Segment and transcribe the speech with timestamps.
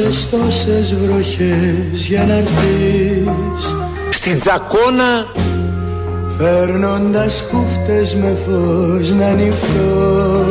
[0.00, 3.74] Πέρασες τόσες βροχές για να έρθεις.
[4.10, 5.26] Στην τζακόνα
[6.38, 10.44] Φέρνοντας χούφτες με φως να νυχτώ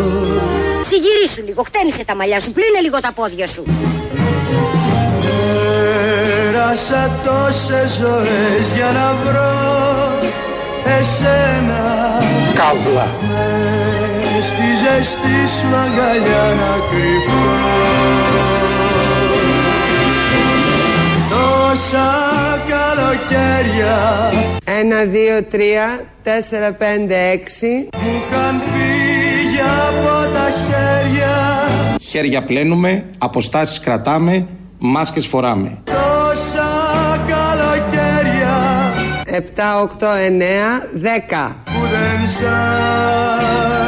[0.82, 3.64] Συγυρίσου λίγο, χτένισε τα μαλλιά σου, πλύνε λίγο τα πόδια σου.
[5.20, 10.12] Πέρασα τόσες ζωές για να βρω
[11.00, 11.84] εσένα.
[12.54, 13.08] Καύλα.
[13.22, 18.59] Μες στη ζεστή σου αγκαλιά να κρυφώ
[21.92, 22.12] Τόσα
[22.68, 23.98] καλοκαίρια
[24.66, 27.90] Ένα, δύο, τρία, τέσσερα, πέντε, έξι.
[27.98, 31.38] μου είχαν φύγει από τα χέρια
[32.02, 35.78] Χέρια πλένουμε, αποστάσεις κρατάμε, μάσκες φοράμε.
[35.84, 36.70] Τόσα
[37.28, 38.58] καλοκαίρια
[39.26, 41.56] Επτά, οκτώ, εννέα, δέκα.
[41.66, 42.44] που δεν σ'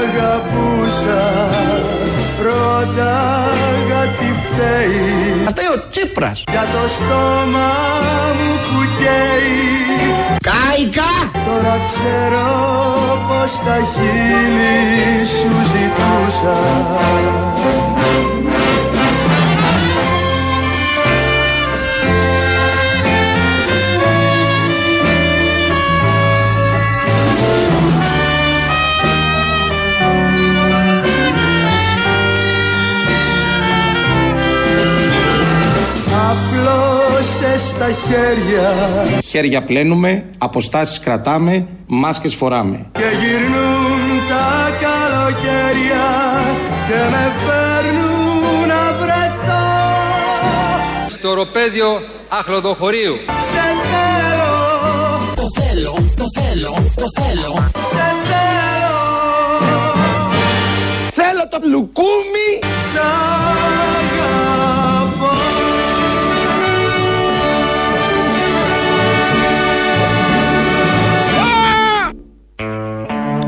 [0.06, 1.24] αγαπούσα
[2.44, 3.71] Ρώταγα τι
[4.62, 6.44] φταίει Αυτό είναι ο Τσίπρας.
[6.52, 7.70] Για το στόμα
[8.38, 9.60] μου που καίει.
[10.50, 11.14] Κάικα!
[11.46, 12.48] Τώρα ξέρω
[13.28, 16.60] πως τα χείλη σου ζητούσα
[37.62, 39.22] Απλώσες τα χέρια.
[39.24, 42.86] Χέρια πλένουμε, αποστάσεις κρατάμε, μάσκες φοράμε.
[42.92, 46.08] Και γυρνούν τα καλοκαίρια
[46.88, 49.64] Και με φέρνουν να βρεθώ
[51.08, 51.88] στο οροπέδιο
[52.30, 53.16] Αχλοδοχωρίου.
[53.52, 54.54] Σε θέλω.
[55.36, 57.70] Το θέλω, το θέλω, το θέλω.
[57.92, 59.00] Σε θέλω.
[61.12, 62.50] Θέλω το λουκούμι
[62.92, 63.32] Σ'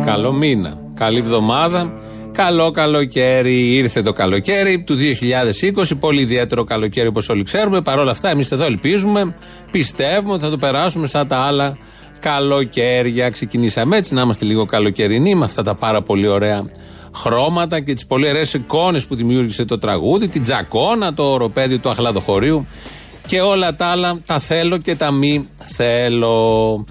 [0.05, 0.77] Καλό μήνα.
[0.93, 1.93] Καλή εβδομάδα.
[2.31, 3.75] Καλό καλοκαίρι.
[3.75, 5.97] Ήρθε το καλοκαίρι του 2020.
[5.99, 7.81] Πολύ ιδιαίτερο καλοκαίρι όπως όλοι ξέρουμε.
[7.81, 9.35] Παρ' όλα αυτά, εμείς εδώ ελπίζουμε,
[9.71, 11.77] πιστεύουμε ότι θα το περάσουμε σαν τα άλλα
[12.19, 13.29] καλοκαίρια.
[13.29, 16.65] Ξεκινήσαμε έτσι να είμαστε λίγο καλοκαιρινοί με αυτά τα πάρα πολύ ωραία
[17.15, 21.89] χρώματα και τις πολύ ωραίες εικόνες που δημιούργησε το τραγούδι, την τζακόνα, το οροπέδιο του
[21.89, 22.67] Αχλαδοχωρίου
[23.25, 26.85] και όλα τα άλλα τα θέλω και τα μη θέλω.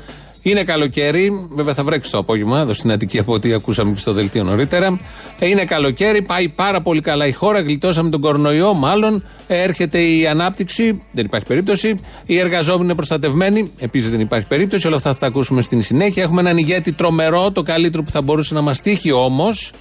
[0.45, 4.13] Είναι καλοκαίρι, βέβαια θα βρέξει το απόγευμα εδώ στην Αττική από ό,τι ακούσαμε και στο
[4.13, 5.01] δελτίο νωρίτερα.
[5.39, 10.03] Ε, Είναι καλοκαίρι, πάει πάρα πολύ καλά η χώρα, γλιτώσαμε τον κορονοϊό, μάλλον ε, έρχεται
[10.03, 12.01] η ανάπτυξη, δεν υπάρχει περίπτωση.
[12.27, 14.87] Οι εργαζόμενοι είναι προστατευμένοι, επίσης δεν υπάρχει περίπτωση.
[14.87, 16.23] Όλα αυτά θα τα ακούσουμε στην συνέχεια.
[16.23, 19.73] Έχουμε έναν ηγέτη τρομερό, το καλύτερο που θα μπορούσε να μας τύχει όμως.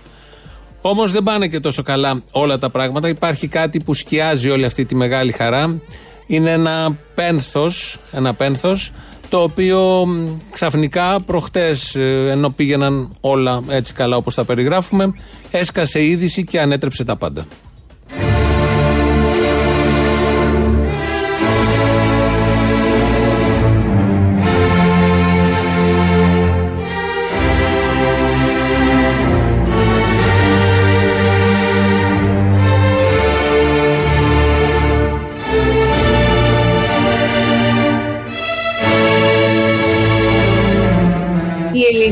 [0.81, 3.07] Όμως δεν πάνε και τόσο καλά όλα τα πράγματα.
[3.07, 5.81] Υπάρχει κάτι που σκιάζει όλη αυτή τη μεγάλη χαρά.
[6.27, 8.91] Είναι ένα πένθος, ένα πένθος
[9.31, 15.13] το οποίο μ, ξαφνικά προχτές ε, ενώ πήγαιναν όλα έτσι καλά όπως τα περιγράφουμε
[15.51, 17.45] έσκασε η είδηση και ανέτρεψε τα πάντα.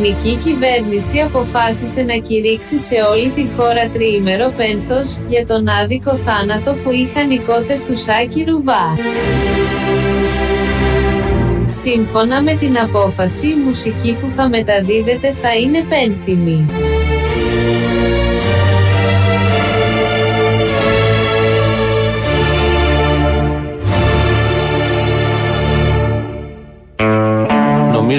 [0.10, 6.74] Ελληνική κυβέρνηση αποφάσισε να κηρύξει σε όλη τη χώρα τριήμερο πένθος για τον άδικο θάνατο
[6.84, 8.98] που είχαν οι κότες του Σάκη Ρουβά.
[11.68, 16.66] Σύμφωνα με την απόφαση, η μουσική που θα μεταδίδεται θα είναι πένθυμη.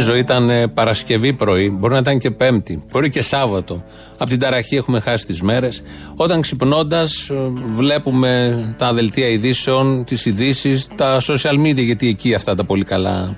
[0.00, 3.84] Νομίζω ήταν ε, Παρασκευή πρωί, μπορεί να ήταν και Πέμπτη, μπορεί και Σάββατο.
[4.18, 5.82] Από την ταραχή έχουμε χάσει τις μέρες.
[6.16, 7.30] Όταν ξυπνώντας,
[7.76, 13.36] βλέπουμε τα δελτία ειδήσεων, τις ειδήσεις, τα social media, γιατί εκεί αυτά τα πολύ καλά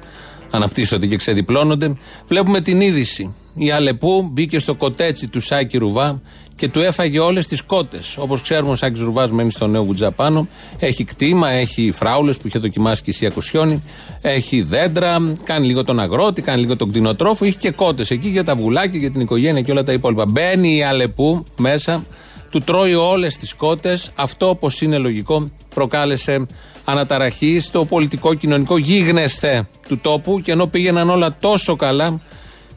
[0.50, 1.96] αναπτύσσονται και ξεδιπλώνονται.
[2.28, 3.34] Βλέπουμε την είδηση.
[3.54, 6.20] Η Αλεπού μπήκε στο κοτέτσι του Σάκη Ρουβά
[6.62, 8.16] και του έφαγε όλες τις κότες.
[8.18, 10.48] Όπως ξέρουμε, ο Σάκης Ρουβάς μένει στο νέο Βουτζαπάνο.
[10.78, 13.82] Έχει κτήμα, έχει φράουλες που είχε δοκιμάσει και η Σία Κοσιόνη.
[14.22, 17.44] Έχει δέντρα, κάνει λίγο τον αγρότη, κάνει λίγο τον κτηνοτρόφο.
[17.44, 20.26] Έχει και κότες εκεί για τα βουλάκια, για την οικογένεια και όλα τα υπόλοιπα.
[20.26, 22.04] Μπαίνει η Αλεπού μέσα,
[22.50, 24.10] του τρώει όλες τις κότες.
[24.14, 26.46] Αυτό, όπως είναι λογικό, προκάλεσε
[26.84, 32.20] αναταραχή στο πολιτικό κοινωνικό γίγνεσθε του τόπου και ενώ πήγαιναν όλα τόσο καλά,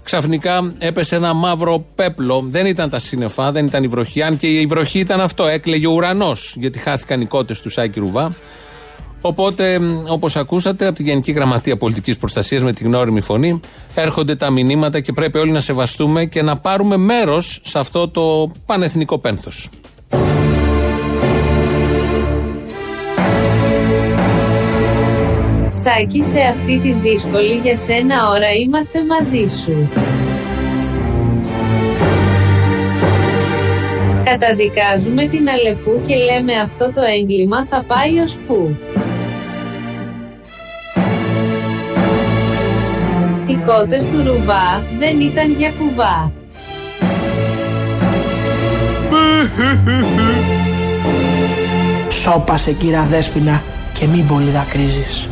[0.05, 2.45] ξαφνικά έπεσε ένα μαύρο πέπλο.
[2.47, 4.21] Δεν ήταν τα σύννεφα, δεν ήταν η βροχή.
[4.21, 7.99] Αν και η βροχή ήταν αυτό, έκλαιγε ο ουρανός, γιατί χάθηκαν οι κότες του Σάκη
[7.99, 8.35] Ρουβά.
[9.21, 13.59] Οπότε, όπως ακούσατε, από τη Γενική Γραμματεία Πολιτικής Προστασίας με την γνώριμη φωνή
[13.95, 18.51] έρχονται τα μηνύματα και πρέπει όλοι να σεβαστούμε και να πάρουμε μέρος σε αυτό το
[18.65, 19.69] πανεθνικό πένθος.
[25.87, 29.89] Σάκη σε αυτή τη δύσκολη για σένα ώρα είμαστε μαζί σου.
[34.23, 38.75] Καταδικάζουμε την Αλεπού και λέμε αυτό το έγκλημα θα πάει ως πού.
[43.47, 46.31] Οι κότες του Ρουβά δεν ήταν για κουβά.
[52.09, 53.63] Σώπασε κύρα Δέσποινα
[53.99, 55.29] και μην πολύ δακρύζεις.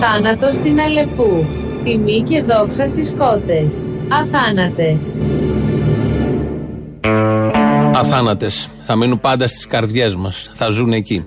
[0.00, 1.46] Θάνατο στην Αλεπού.
[1.84, 3.92] Τιμή και δόξα στις κότες.
[4.08, 5.20] Αθάνατες.
[7.94, 8.68] Αθάνατες.
[8.86, 10.50] Θα μείνουν πάντα στις καρδιές μας.
[10.54, 11.24] Θα ζουν εκεί.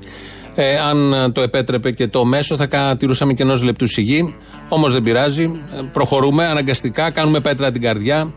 [0.56, 4.36] Ε, αν το επέτρεπε και το μέσο, θα κατηρούσαμε και ενός λεπτού σιγή.
[4.70, 5.44] Όμως δεν πειράζει.
[5.44, 8.34] Ε, Προχωρούμε αναγκαστικά, κάνουμε πέτρα την καρδιά.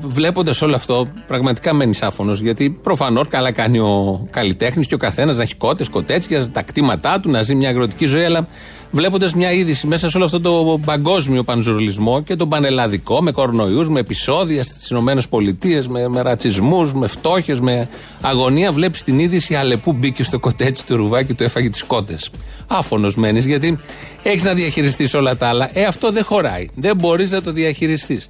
[0.00, 2.40] Βλέποντας όλο αυτό, πραγματικά μένει άφωνος.
[2.40, 7.20] Γιατί προφανώς καλά κάνει ο καλλιτέχνης και ο καθένας να έχει κότες, κοτέτσια, τα κτήματά
[7.20, 8.24] του, να ζει μια αγροτική ζωή.
[8.24, 8.48] Αλλά
[8.90, 13.88] βλέποντας μια είδηση μέσα σε όλο αυτό το παγκόσμιο πανζουρλισμό και τον πανελλαδικό, με κορονοϊούς,
[13.88, 17.88] με επεισόδια στις ΗΠΑ, με, με ρατσισμούς, με φτώχε, με
[18.22, 22.30] αγωνία, βλέπεις την είδηση Αλεπού μπήκε στο κοτέτσι του ρουβάκι του έφαγε τις κότες.
[22.66, 23.78] Άφωνος μένεις γιατί
[24.22, 25.70] έχεις να διαχειριστείς όλα τα άλλα.
[25.72, 26.68] Ε, αυτό δεν χωράει.
[26.74, 28.28] Δεν μπορείς να το διαχειριστείς.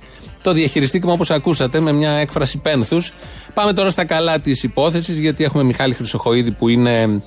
[0.48, 3.12] Το διαχειριστήκαμε όπως ακούσατε με μια έκφραση πένθους.
[3.54, 7.22] Πάμε τώρα στα καλά της υπόθεσης, γιατί έχουμε Μιχάλη Χρυσοχοίδη που είναι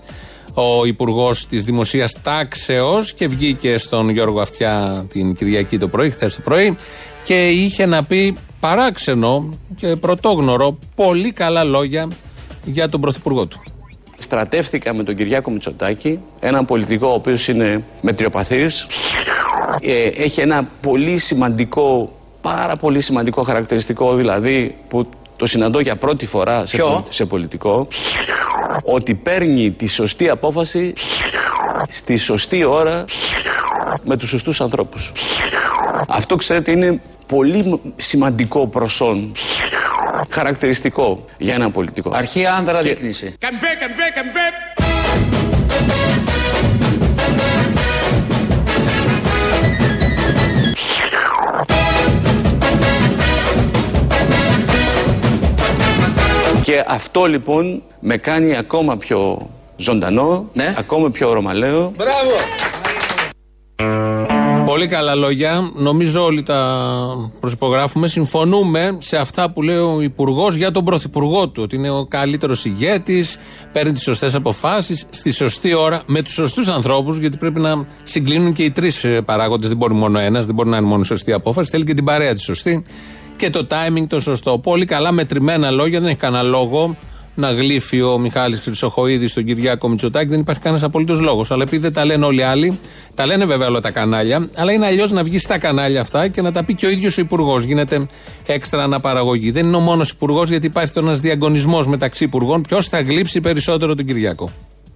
[0.54, 6.36] ο Υπουργός της Δημοσίας Τάξεως και βγήκε στον Γιώργο Αυτιά την Κυριακή το πρωί, χθες
[6.36, 6.78] το πρωί,
[7.24, 12.08] και είχε να πει παράξενο και πρωτόγνωρο πολύ καλά λόγια
[12.66, 13.62] για τον Πρωθυπουργό του.
[14.18, 18.88] Στρατεύτηκα με τον Κυριάκο Μητσοτάκη, έναν πολιτικό ο οποίος είναι μετριοπαθής,
[19.82, 26.26] ε, έχει ένα πολύ σημαντικό, πάρα πολύ σημαντικό χαρακτηριστικό δηλαδή που το συναντώ για πρώτη
[26.26, 27.88] φορά σε, πολι- σε πολιτικό,
[28.84, 30.94] ότι παίρνει τη σωστή απόφαση
[31.90, 33.06] στη σωστή ώρα
[34.04, 35.12] με τους σωστούς ανθρώπους.
[36.08, 39.32] Αυτό ξέρετε είναι πολύ σημαντικό προσόν,
[40.30, 42.12] χαρακτηριστικό για έναν πολιτικό.
[42.14, 43.36] Αρχή άνδρα δείκνυση.
[56.72, 60.74] Και αυτό λοιπόν με κάνει ακόμα πιο ζωντανό, Ναι.
[60.78, 61.92] ακόμα πιο ρωμαλαίο.
[64.66, 65.72] Πολύ καλά λόγια.
[65.76, 66.88] Νομίζω όλοι τα
[67.40, 68.08] προσυπογράφουμε.
[68.08, 71.62] Συμφωνούμε σε αυτά που λέει ο Υπουργός για τον Πρωθυπουργό του.
[71.64, 73.38] Ότι είναι ο καλύτερος ηγέτης,
[73.72, 77.18] παίρνει τις σωστές αποφάσεις, στη σωστή ώρα, με τους σωστούς ανθρώπους.
[77.18, 79.68] Γιατί πρέπει να συγκλίνουν και οι τρεις παράγοντες.
[79.68, 81.70] Δεν μπορεί μόνο ένας, δεν μπορεί να είναι μόνο η σωστή απόφαση.
[81.70, 82.84] Θέλει και την παρέα τη σωστή
[83.42, 84.58] και το timing το σωστό.
[84.58, 86.96] Πολύ καλά μετρημένα λόγια, δεν έχει κανένα λόγο
[87.36, 90.30] να γλύφει ο Μιχάλης Χρυσοχοίδης στον Κυριάκο Μητσοτάκη.
[90.30, 91.52] Δεν υπάρχει κανένας απολύτως λόγος.
[91.52, 92.80] Αλλά επειδή δεν τα λένε όλοι οι άλλοι,
[93.16, 96.42] τα λένε βέβαια όλα τα κανάλια, αλλά είναι αλλιώς να βγει στα κανάλια αυτά και
[96.42, 97.64] να τα πει και ο ίδιος ο Υπουργός.
[97.64, 98.06] Γίνεται
[98.46, 99.52] έξτρα αναπαραγωγή.
[99.52, 102.62] Δεν είναι ο μόνος Υπουργός, γιατί υπάρχει τώρα ένας διαγωνισμός μεταξύ Υπουργών.
[102.62, 104.52] Ποιος θα γλύψει περισσότερο τον Κυριάκο;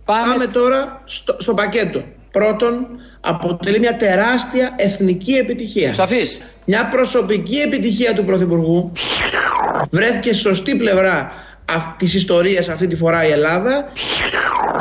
[0.05, 2.03] Πάμε τώρα στο, στο πακέτο.
[2.39, 2.87] Πρώτον,
[3.21, 5.93] αποτελεί μια τεράστια εθνική επιτυχία.
[5.93, 6.37] Σαφής.
[6.65, 8.91] Μια προσωπική επιτυχία του Πρωθυπουργού.
[9.91, 11.31] Βρέθηκε στη σωστή πλευρά
[11.65, 13.85] αυ- της ιστορίας αυτή τη φορά η Ελλάδα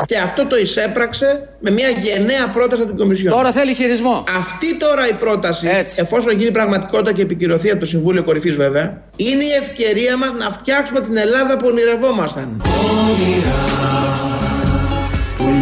[0.05, 3.33] και αυτό το εισέπραξε με μια γενναία πρόταση από την Κομισιόν.
[3.33, 4.23] Τώρα θέλει χειρισμό.
[4.37, 5.95] Αυτή τώρα η πρόταση, Έτσι.
[5.99, 10.49] εφόσον γίνει πραγματικότητα και επικυρωθεί από το Συμβούλιο Κορυφής βέβαια, είναι η ευκαιρία μας να
[10.49, 12.61] φτιάξουμε την Ελλάδα που ονειρευόμασταν.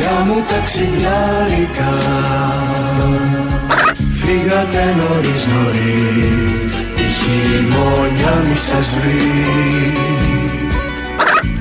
[0.04, 1.92] Πουλιά μου ταξιδιάρικα
[4.12, 6.74] Φύγατε νωρίς νωρίς.
[6.96, 9.94] Η χειμώνια μη σας βρει.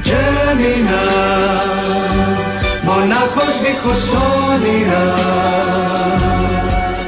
[0.02, 0.22] Και
[0.56, 1.02] μείνα
[2.82, 4.10] Μονάχος δίχως
[4.50, 5.14] όνειρα.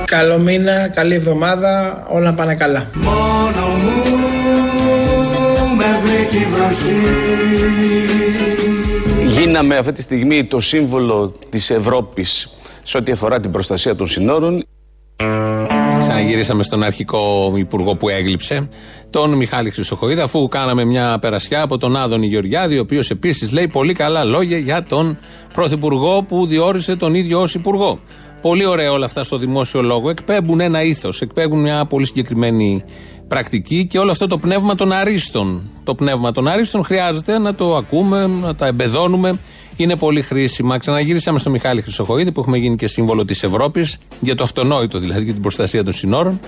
[0.04, 2.86] Καλό μήνα, καλή εβδομάδα, όλα πάνε καλά.
[2.92, 4.02] Μόνο μου
[5.76, 8.43] με βρήκε η βροχή
[9.38, 12.48] Γίναμε αυτή τη στιγμή το σύμβολο της Ευρώπης
[12.82, 14.64] σε ό,τι αφορά την προστασία των συνόρων.
[15.98, 18.68] Ξαναγυρίσαμε στον αρχικό υπουργό που έγλειψε,
[19.10, 23.68] τον Μιχάλη Χρυσοχοίδη, αφού κάναμε μια περασιά από τον Άδωνη Γεωργιάδη, ο οποίος επίσης λέει
[23.68, 25.18] πολύ καλά λόγια για τον
[25.52, 27.98] πρωθυπουργό που διόρισε τον ίδιο ως υπουργό.
[28.40, 30.10] Πολύ ωραία όλα αυτά στο δημόσιο λόγο.
[30.10, 32.84] Εκπέμπουν ένα ήθος, εκπέμπουν μια πολύ συγκεκριμένη
[33.28, 35.70] πρακτική και όλο αυτό το πνεύμα των αρίστων.
[35.84, 39.38] Το πνεύμα των αρίστων χρειάζεται να το ακούμε, να τα εμπεδώνουμε.
[39.76, 40.78] Είναι πολύ χρήσιμα.
[40.78, 45.24] Ξαναγυρίσαμε στο Μιχάλη Χρυσοχοίδη που έχουμε γίνει και σύμβολο της Ευρώπης, για το αυτονόητο δηλαδή,
[45.24, 46.40] για την προστασία των συνόρων.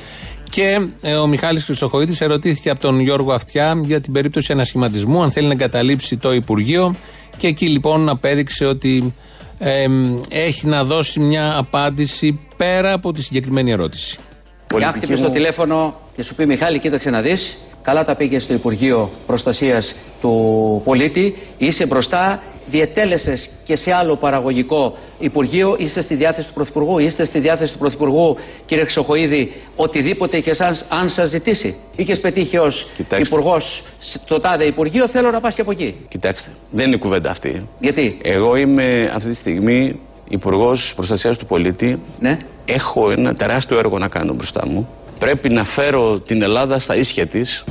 [0.51, 5.31] Και ε, ο Μιχάλης Χρυσοχοίδης ερωτήθηκε από τον Γιώργο Αυτιά για την περίπτωση ανασχηματισμού, αν
[5.31, 6.95] θέλει να εγκαταλείψει το Υπουργείο.
[7.37, 9.15] Και εκεί λοιπόν απέδειξε ότι
[9.59, 9.87] ε,
[10.29, 14.19] έχει να δώσει μια απάντηση πέρα από τη συγκεκριμένη ερώτηση.
[14.67, 17.59] Και αν χτυπήσει το τηλέφωνο και σου πει Μιχάλη, κοίταξε να δεις.
[17.83, 21.37] Καλά τα πήγες στο Υπουργείο Προστασίας του Πολίτη.
[21.59, 22.43] Είσαι μπροστά.
[22.71, 25.77] Διετέλεσε και σε άλλο παραγωγικό Υπουργείο.
[25.79, 26.99] Είσαι στη διάθεση του Πρωθυπουργού.
[26.99, 31.77] Είστε στη διάθεση του Πρωθυπουργού, κύριε Ξοχοίδη, οτιδήποτε και εσάς, αν σας ζητήσει.
[31.97, 32.87] Είχες πετύχει ως
[33.19, 35.95] Υπουργός στο τάδε Υπουργείο, θέλω να πας και από εκεί.
[36.09, 37.69] Κοιτάξτε, δεν είναι κουβέντα αυτή.
[37.81, 41.99] Γιατί; Εγώ είμαι αυτή τη στιγμή Υπουργός Προστασίας του Πολίτη.
[42.19, 42.39] Ναι.
[42.65, 44.89] Έχω ένα τεράστιο έργο να κάνω μπροστά μου.
[45.19, 47.65] Πρέπει να φέρω την Ελλάδα στα ίσια της.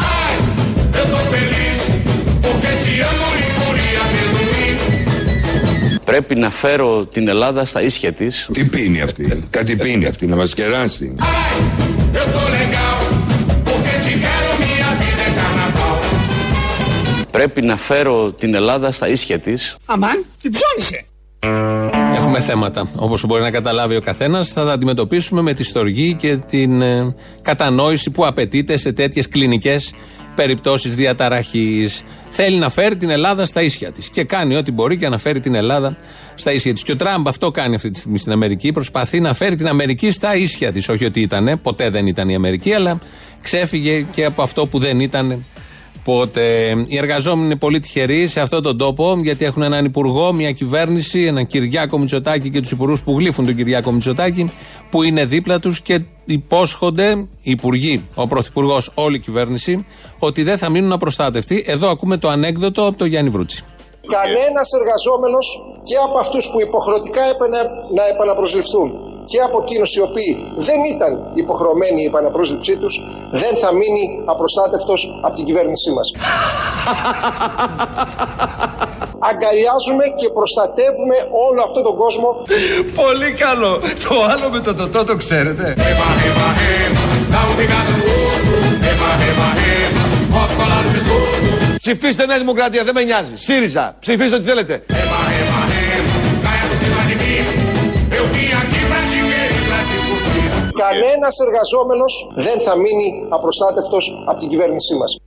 [6.06, 8.48] Πρέπει να φέρω την Ελλάδα στα ίσια της.
[8.54, 11.16] Τι πίνει αυτή, κάτι πίνει αυτή, να μας κεράσει.
[17.32, 19.76] Πρέπει να φέρω την Ελλάδα στα ίσια της.
[19.86, 21.06] Αμάν, την ψώνισε.
[22.16, 22.90] Έχουμε θέματα.
[22.96, 27.16] Όπως μπορεί να καταλάβει ο καθένας, θα τα αντιμετωπίσουμε με τη στοργή και την ε,
[27.42, 29.94] κατανόηση που απαιτείται σε τέτοιες κλινικές
[30.36, 32.04] περιπτώσεις διαταραχής.
[32.30, 34.10] Θέλει να φέρει την Ελλάδα στα ίσια της.
[34.10, 35.98] Και κάνει ό,τι μπορεί για να φέρει την Ελλάδα
[36.36, 36.84] στα ίσια της.
[36.84, 38.72] Και ο Τραμπ αυτό κάνει αυτή τη στιγμή στην Αμερική.
[38.72, 40.90] Προσπαθεί να φέρει την Αμερική στα ίσια της.
[40.90, 43.00] Όχι ότι ήταν, ποτέ δεν ήταν η Αμερική, αλλά
[43.42, 45.46] ξέφυγε και από αυτό που δεν ήταν
[46.08, 46.42] Οπότε
[46.88, 51.24] οι εργαζόμενοι είναι πολύ τυχεροί σε αυτόν τον τόπο γιατί έχουν έναν υπουργό, μια κυβέρνηση,
[51.26, 54.52] έναν Κυριάκο Μητσοτάκη και τους υπουργούς που γλύφουν τον Κυριάκο Μητσοτάκη
[54.90, 59.86] που είναι δίπλα τους και υπόσχονται οι υπουργοί, ο πρωθυπουργός, όλη η κυβέρνηση
[60.20, 61.64] ότι δεν θα μείνουν απροστάτευτοι.
[61.68, 63.64] Εδώ ακούμε το ανέκδοτο από τον Γιάννη Βρούτσι.
[64.08, 65.48] Κανένας εργαζόμενος
[65.84, 67.58] και από αυτούς που υποχρεωτικά έπαιρνε
[67.96, 68.92] να επαναπροσληφθούν
[69.26, 73.00] και από εκείνους οι οποίοι δεν ήταν υποχρεωμένοι η επαναπρόσληψή τους,
[73.32, 76.08] δεν θα μείνει απροστάτευτος από την κυβέρνησή μας.
[79.30, 81.18] Αγκαλιάζουμε και προστατεύουμε
[81.48, 82.28] όλο αυτόν τον κόσμο.
[83.02, 83.72] Πολύ καλό.
[84.08, 85.74] Το άλλο με το τοτό το ξέρετε.
[91.78, 93.36] Ψηφίστε Νέα Δημοκρατία, δεν με νοιάζει.
[93.36, 94.84] ΣΥΡΙΖΑ, ψηφίστε ό,τι θέλετε.
[100.84, 105.18] Κανένας εργαζόμενος δεν θα μείνει απροστάτευτος από την κυβέρνησή μας.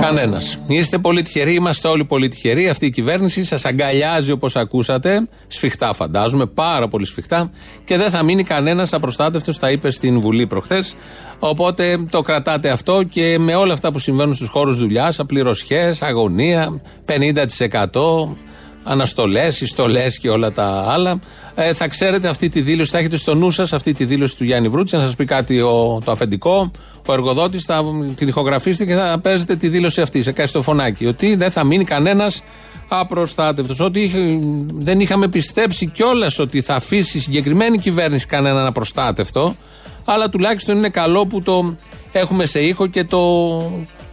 [0.00, 0.58] Κανένας.
[0.66, 2.68] Είστε πολύ τυχεροί, είμαστε όλοι πολύ τυχεροί.
[2.68, 5.28] Αυτή η κυβέρνηση σας αγκαλιάζει όπως ακούσατε.
[5.46, 7.50] Σφιχτά, φαντάζομαι, πάρα πολύ σφιχτά.
[7.84, 10.94] Και δεν θα μείνει κανένας απροστάτευτος, τα είπε στην Βουλή προχθές.
[11.38, 16.80] Οπότε το κρατάτε αυτό και με όλα αυτά που συμβαίνουν στους χώρους δουλειάς, απληρωσιέ, αγωνία,
[17.04, 18.36] 50%.
[18.82, 21.18] Αναστολές, ιστολές και όλα τα άλλα.
[21.54, 24.44] Ε, θα ξέρετε αυτή τη δήλωση, θα έχετε στο νου σας αυτή τη δήλωση του
[24.44, 24.96] Γιάννη Βρούτση.
[24.96, 26.70] Να σας πει κάτι ο, το αφεντικό,
[27.06, 27.82] ο εργοδότης θα
[28.14, 31.06] την ηχογραφήσετε και θα παίζετε τη δήλωση αυτή σε κάτι στο φωνάκι.
[31.06, 32.42] Ότι δεν θα μείνει κανένας
[32.88, 33.80] απροστάτευτος.
[33.80, 34.38] Ότι είχε,
[34.72, 39.56] δεν είχαμε πιστέψει κιόλας ότι θα αφήσει η συγκεκριμένη κυβέρνηση κανέναν απροστάτευτο.
[40.04, 41.76] Αλλά τουλάχιστον είναι καλό που το
[42.12, 43.58] έχουμε σε ήχο και το,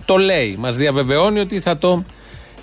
[0.05, 0.55] το λέει.
[0.60, 2.03] Μας διαβεβαιώνει ότι θα το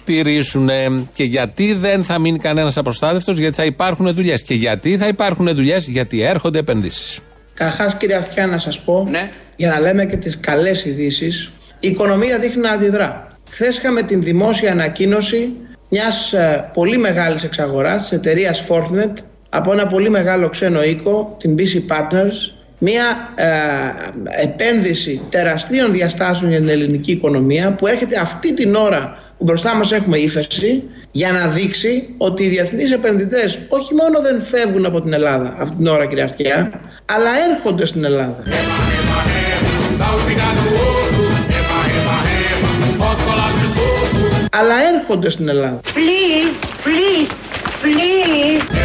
[0.04, 0.71] τηρήσουν.
[1.14, 4.42] Και γιατί δεν θα μείνει κανένας απροστάτευτος, γιατί θα υπάρχουν δουλειές.
[4.42, 7.18] Και γιατί θα υπάρχουν δουλειές, γιατί έρχονται επενδύσεις.
[7.54, 9.28] Καταρχά, κύριε Αυτιά, να σας πω, Ναι.
[9.56, 13.26] για να λέμε και τις καλές ειδήσεις, η οικονομία δείχνει να αντιδρά.
[13.50, 15.52] Χθες είχαμε την δημόσια ανακοίνωση
[15.88, 16.35] μιας
[16.73, 19.12] πολύ μεγάλης εξαγοράς της εταιρείας Fortinet
[19.49, 23.47] από ένα πολύ μεγάλο ξένο οίκο, την BC Partners, μια ε,
[24.42, 29.92] επένδυση τεραστίων διαστάσεων για την ελληνική οικονομία που έρχεται αυτή την ώρα που μπροστά μας
[29.92, 35.12] έχουμε ύφεση για να δείξει ότι οι διεθνείς επενδυτές όχι μόνο δεν φεύγουν από την
[35.12, 38.42] Ελλάδα αυτή την ώρα κύριε Αυτιά αλλά έρχονται στην Ελλάδα.
[44.54, 45.80] Αλλά έρχονται στην Ελλάδα.
[45.84, 47.30] Please, please,
[47.82, 48.82] please.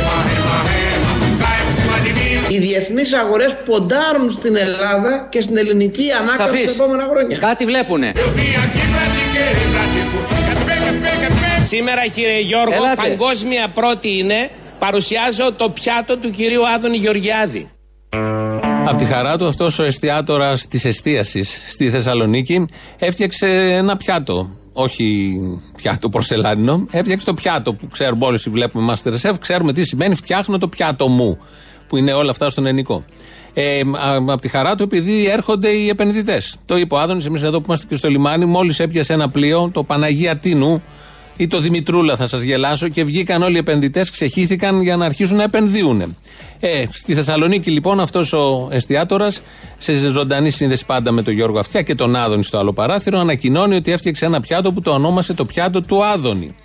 [2.50, 6.76] Οι διεθνείς αγορές ποντάρουν στην Ελλάδα και στην ελληνική ανάκαμψη τα Σαφής.
[6.76, 7.38] επόμενα χρόνια.
[7.38, 8.12] Κάτι βλέπουνε.
[11.64, 13.02] Σήμερα κύριε Γιώργο, Ελάτε.
[13.02, 14.50] παγκόσμια πρώτη είναι,
[14.80, 17.70] παρουσιάζω το πιάτο του κυρίου Άδωνη Γεωργιάδη.
[18.88, 22.66] Από τη χαρά του, αυτός ο εστιατόρα της εστίασης στη Θεσσαλονίκη
[22.98, 24.50] έφτιαξε ένα πιάτο.
[24.74, 25.38] Όχι
[25.76, 29.34] πιάτο πορσελάνινο, έφτιαξε το πιάτο που ξέρουμε όλοι όσοι βλέπουμε Masterchef.
[29.40, 31.40] Ξέρουμε τι σημαίνει φτιάχνω το πιάτο μου.
[31.88, 33.06] που είναι όλα αυτά στον ελληνικό.
[33.60, 33.82] Ε,
[34.16, 36.56] από τη χαρά του, επειδή έρχονται οι επενδυτές.
[36.66, 39.70] Το είπε ο Άδωνης, εμείς εδώ που είμαστε και στο λιμάνι, μόλις έπιασε ένα πλοίο,
[39.74, 40.84] το Παναγία Τίνου
[41.38, 45.38] ή το Δημητρούλα, θα σας γελάσω, και βγήκαν όλοι οι επενδυτές, ξεχύθηκαν για να αρχίσουν
[45.38, 46.16] να επενδύουν.
[46.60, 49.28] Ε, στη Θεσσαλονίκη λοιπόν αυτός ο εστιατόρα,
[49.78, 53.76] σε ζωντανή σύνδεση πάντα με τον Γιώργο Αυτιά και τον Άδωνη στο άλλο παράθυρο, ανακοινώνει
[53.76, 56.56] ότι έφτιαξε ένα πιάτο που το ονόμασε το πιάτο του Άδωνη.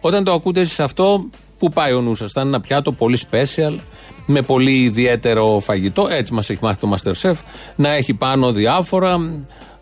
[0.00, 1.24] Όταν το ακούτε εσείς αυτό,
[1.58, 3.74] πού πάει ο νους σας, θα είναι ένα πιάτο πολύ special,
[4.30, 7.34] με πολύ ιδιαίτερο φαγητό, έτσι μας έχει μάθει το Masterchef,
[7.76, 9.16] να έχει πάνω διάφορα,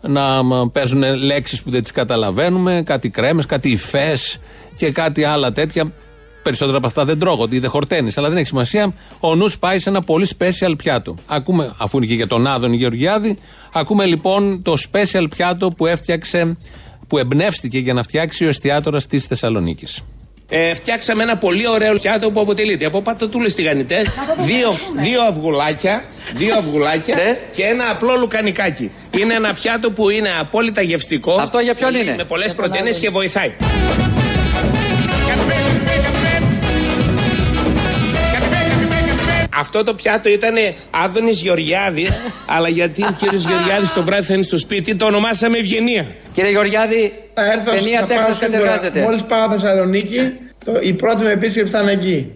[0.01, 4.39] να μ, παίζουν λέξεις που δεν τις καταλαβαίνουμε, κάτι κρέμες, κάτι υφές
[4.77, 5.91] και κάτι άλλα τέτοια.
[6.43, 8.93] Περισσότερα από αυτά δεν τρώγονται ή δεν χορταίνεις, αλλά δεν έχει σημασία.
[9.19, 11.15] Ο νους πάει σε ένα πολύ special πιάτο.
[11.27, 13.37] Ακούμε, αφού είναι και για τον Άδωνη Γεωργιάδη,
[13.73, 16.57] ακούμε λοιπόν το special πιάτο που έφτιαξε,
[17.07, 20.01] που εμπνεύστηκε για να φτιάξει ο εστιατόρα της Θεσσαλονίκης.
[20.49, 26.03] Ε, φτιάξαμε ένα πολύ ωραίο πιάτο που αποτελείται από πατατούλες τηγανιτές, δύο, δύο αυγουλάκια,
[26.35, 27.15] δύο αυγουλάκια
[27.55, 28.91] και ένα απλό λουκανικάκι.
[29.19, 31.33] Είναι ένα πιάτο που είναι απόλυτα γευστικό.
[31.33, 33.53] Αυτό για ποιον πολύ- είναι; Με πολλές πρωτεΐνες και βοηθάει.
[39.59, 40.53] Αυτό το πιάτο ήταν
[40.91, 42.21] Άδωνης Γεωργιάδης,
[42.55, 46.15] αλλά γιατί ο κύριος Γεωργιάδης το βράδυ θα είναι στο σπίτι, το ονομάσαμε Ευγενία.
[46.33, 48.57] Κύριε Γεωργιάδη, Θα έρθω ταινία θα πάω τέχνης σίγουρα.
[48.57, 49.01] κατεργάζεται.
[49.01, 50.31] Μόλις πάω Θεσσαλονίκη,
[50.65, 52.31] το, η πρώτη μου επίσκεψη θα είναι εκεί.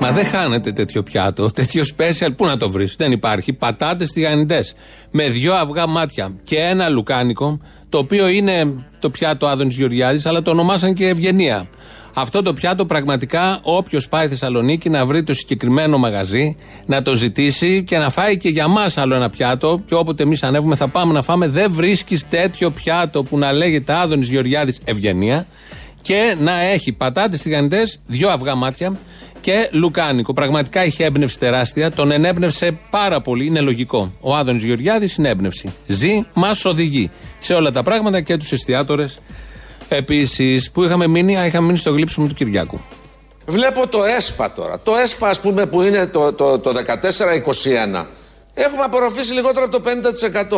[0.00, 2.28] Μα δεν χάνεται τέτοιο πιάτο, τέτοιο special.
[2.36, 3.52] Πού να το βρεις, δεν υπάρχει.
[3.52, 4.74] Πατάτες τηγανιτές.
[5.10, 10.42] Με δυο αυγά μάτια και ένα λουκάνικο, το οποίο είναι το πιάτο Άδωνης Γεωργιάδης, αλλά
[10.42, 11.68] το ονομάσαν και Ευγενία.
[12.14, 17.84] Αυτό το πιάτο πραγματικά όποιος πάει Θεσσαλονίκη να βρει το συγκεκριμένο μαγαζί, να το ζητήσει
[17.84, 19.82] και να φάει και για μας άλλο ένα πιάτο.
[19.86, 23.92] Και όποτε εμείς ανέβουμε θα πάμε να φάμε, δεν βρίσκεις τέτοιο πιάτο που να λέγεται
[23.92, 25.46] Άδωνης Γεωργιάδης Ευγενία
[26.02, 28.98] και να έχει πατάτες τηγανιτές, δυο αυγά μάτια
[29.40, 30.32] και λουκάνικο.
[30.32, 31.90] Πραγματικά είχε έμπνευση τεράστια.
[31.90, 33.46] Τον ενέπνευσε πάρα πολύ.
[33.46, 34.12] Είναι λογικό.
[34.20, 35.72] Ο Άδωνης Γεωργιάδης είναι έμπνευση.
[35.86, 39.20] Ζει, μας οδηγεί σε όλα τα πράγματα και τους εστιατόρες
[39.90, 40.70] επίσης.
[40.70, 42.80] Που είχαμε μείνει, α, είχαμε μείνει στο γλύψιμο του Κυριάκου.
[43.46, 44.80] Βλέπω το ΕΣΠΑ τώρα.
[44.80, 48.04] Το ΕΣΠΑ, ας πούμε, που είναι το, το, το 14-21,
[48.54, 49.90] έχουμε απορροφήσει λιγότερο από το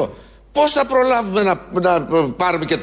[0.03, 0.09] 50%.
[0.53, 2.03] Πώς θα προλάβουμε να, να
[2.37, 2.77] πάρουμε και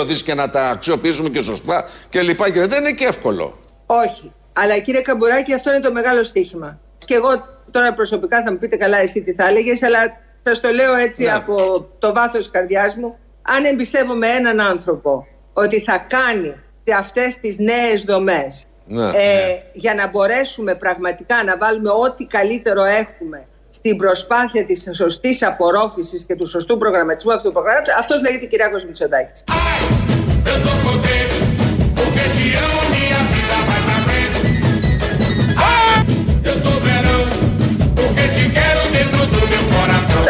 [0.00, 3.58] 32 δις και να τα αξιοποιήσουμε και σωστά και λοιπά και δεν είναι και εύκολο.
[3.86, 4.32] Όχι.
[4.52, 6.78] Αλλά κύριε Καμπουράκη, αυτό είναι το μεγάλο στοίχημα.
[7.04, 9.98] Και εγώ τώρα προσωπικά θα μου πείτε καλά εσύ τι θα έλεγες, αλλά
[10.42, 11.30] θα το λέω έτσι Ναι.
[11.30, 13.18] από το βάθος της καρδιάς μου.
[13.42, 15.26] Αν εμπιστεύομαι έναν άνθρωπο
[15.62, 16.54] ότι θα κάνει
[16.98, 23.46] αυτές τις νέες δομές Ναι, ε, για να μπορέσουμε πραγματικά να βάλουμε ό,τι καλύτερο έχουμε
[23.70, 28.84] στην προσπάθεια της σωστής απορρόφησης και του σωστού προγραμματισμού αυτού του προγράμματος, αυτός λέγεται Κυριάκος
[28.84, 29.44] Μητσοτάκης.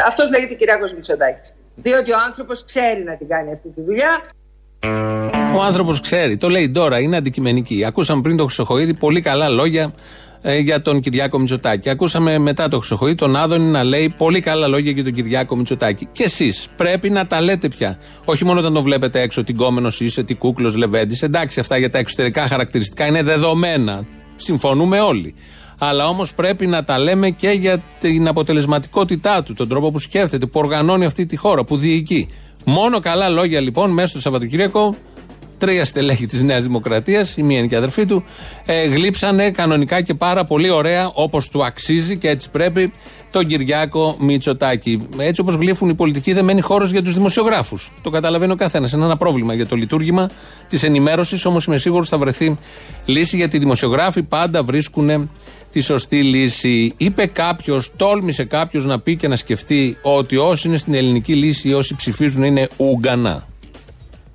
[0.06, 1.54] Αυτός λέγεται Κυριάκος Μητσοτάκης.
[1.74, 4.22] Διότι ο άνθρωπος ξέρει να την κάνει αυτή τη δουλειά
[5.56, 7.84] Ο άνθρωπος ξέρει, το λέει τώρα, είναι αντικειμενική.
[7.84, 9.92] Ακούσαμε πριν τον Χρυσοχοίδη πολύ καλά λόγια
[10.42, 11.90] ε, για τον Κυριάκο Μητσοτάκη.
[11.90, 16.08] Ακούσαμε μετά τον Χρυσοχοίδη τον Άδωνη να λέει πολύ καλά λόγια για τον Κυριάκο Μητσοτάκη.
[16.12, 17.98] Και εσείς πρέπει να τα λέτε πια.
[18.24, 21.22] Όχι μόνο όταν το βλέπετε έξω, τι κόμενο είσαι, τι κούκλος λεβέντης.
[21.22, 24.06] Εντάξει, αυτά για τα εξωτερικά χαρακτηριστικά είναι δεδομένα.
[24.36, 25.34] Συμφωνούμε όλοι.
[25.78, 30.46] Αλλά όμως πρέπει να τα λέμε και για την αποτελεσματικότητά του, τον τρόπο που σκέφτεται,
[30.46, 32.28] που οργανώνει αυτή τη χώρα, που διοικεί.
[32.64, 34.96] Μόνο καλά λόγια λοιπόν μέσα στο Σαββατοκύριακο
[35.58, 38.24] τρία στελέχη της Νέας Δημοκρατίας, η μία είναι και η αδερφή του,
[38.66, 42.92] ε, γλύψανε κανονικά και πάρα πολύ ωραία, όπως του αξίζει και έτσι πρέπει,
[43.30, 45.06] τον Κυριάκο Μητσοτάκη.
[45.18, 47.92] Έτσι όπως γλύφουν οι πολιτικοί, δεν μένει χώρος για τους δημοσιογράφους.
[48.02, 48.92] Το καταλαβαίνει ο καθένας.
[48.92, 50.30] Είναι ένα πρόβλημα για το λειτουργήμα
[50.68, 52.58] της ενημέρωσης, όμως είμαι σίγουρος θα βρεθεί
[53.04, 55.30] λύση γιατί οι δημοσιογράφοι πάντα βρίσκουν
[55.72, 56.94] τη σωστή λύση.
[56.96, 61.68] Είπε κάποιος, τόλμησε κάποιος να πει και να σκεφτεί ότι όσοι είναι στην ελληνική λύση
[61.68, 63.46] ή όσοι ψηφίζουν είναι Ούγκανα.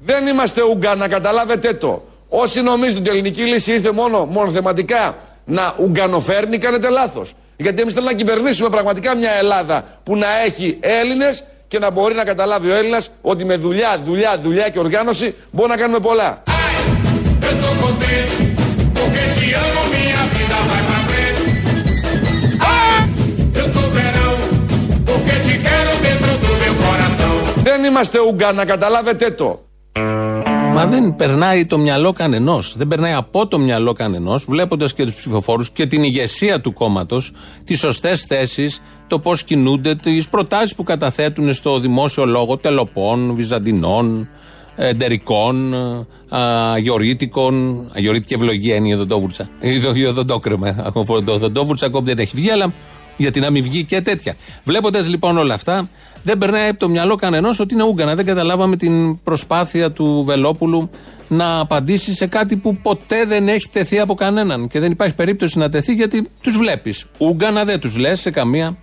[0.06, 2.04] Δεν είμαστε Ουγγάνα, καταλάβετε το.
[2.30, 7.34] Όσοι νομίζουν ότι η ελληνική λύση ήρθε μόνο μονοθεματικά να ουγγανοφέρνει, κάνετε λάθος.
[7.58, 12.16] Γιατί εμείς θέλουμε να κυβερνήσουμε πραγματικά μια Ελλάδα που να έχει Έλληνες και να μπορεί
[12.16, 16.44] να καταλάβει ο Έλληνας ότι με δουλειά, δουλειά, δουλειά και οργάνωση μπορούμε να κάνουμε πολλά.
[27.64, 29.72] Δεν είμαστε Ουγγάνα, καταλάβετε το.
[30.74, 32.74] Μα δεν περνάει το μυαλό κανενός.
[32.78, 37.32] Δεν περνάει από το μυαλό κανενός, βλέποντας και τους ψηφοφόρους και την ηγεσία του κόμματος,
[37.64, 44.30] τις σωστές θέσεις, το πώς κινούνται, τις προτάσεις που καταθέτουν στο δημόσιο λόγο τελοπών, βυζαντινών,
[44.76, 45.74] εντερικών,
[46.74, 47.86] αγιορείτικων.
[47.94, 49.50] Αγιορείτικη ευλογία είναι η οδοντόβουρτσα.
[49.60, 50.68] Η οδο- η οδοντόκρεμα.
[50.68, 52.74] Ακόμα το οδοντόβουρτσα ακόμη δεν έχει βγει, αλλά
[53.18, 54.36] Γιατί να μην βγει και τέτοια.
[54.64, 55.90] Βλέποντας λοιπόν όλα αυτά,
[56.24, 58.16] δεν περνάει από το μυαλό κανενό ότι είναι Ούγκανα.
[58.16, 60.90] Δεν καταλάβαμε την προσπάθεια του Βελόπουλου
[61.28, 64.68] να απαντήσει σε κάτι που ποτέ δεν έχει τεθεί από κανέναν.
[64.68, 67.06] Και δεν υπάρχει περίπτωση να τεθεί γιατί τους βλέπεις.
[67.18, 68.78] Ούγκανα δεν τους λες σε καμία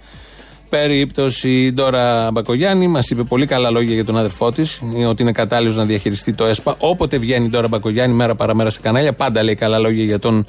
[0.69, 1.49] περίπτωση.
[1.49, 5.77] Η Ντόρα Μπακογιάννη μας είπε πολύ καλά λόγια για τον αδερφό της, ότι είναι κατάλληλος
[5.77, 6.77] να διαχειριστεί το ΕΣΠΑ.
[6.79, 10.47] Όποτε βγαίνει η Ντόρα Μπακογιάννη, μέρα παραμέρα σε κανάλια, πάντα λέει καλά λόγια για τον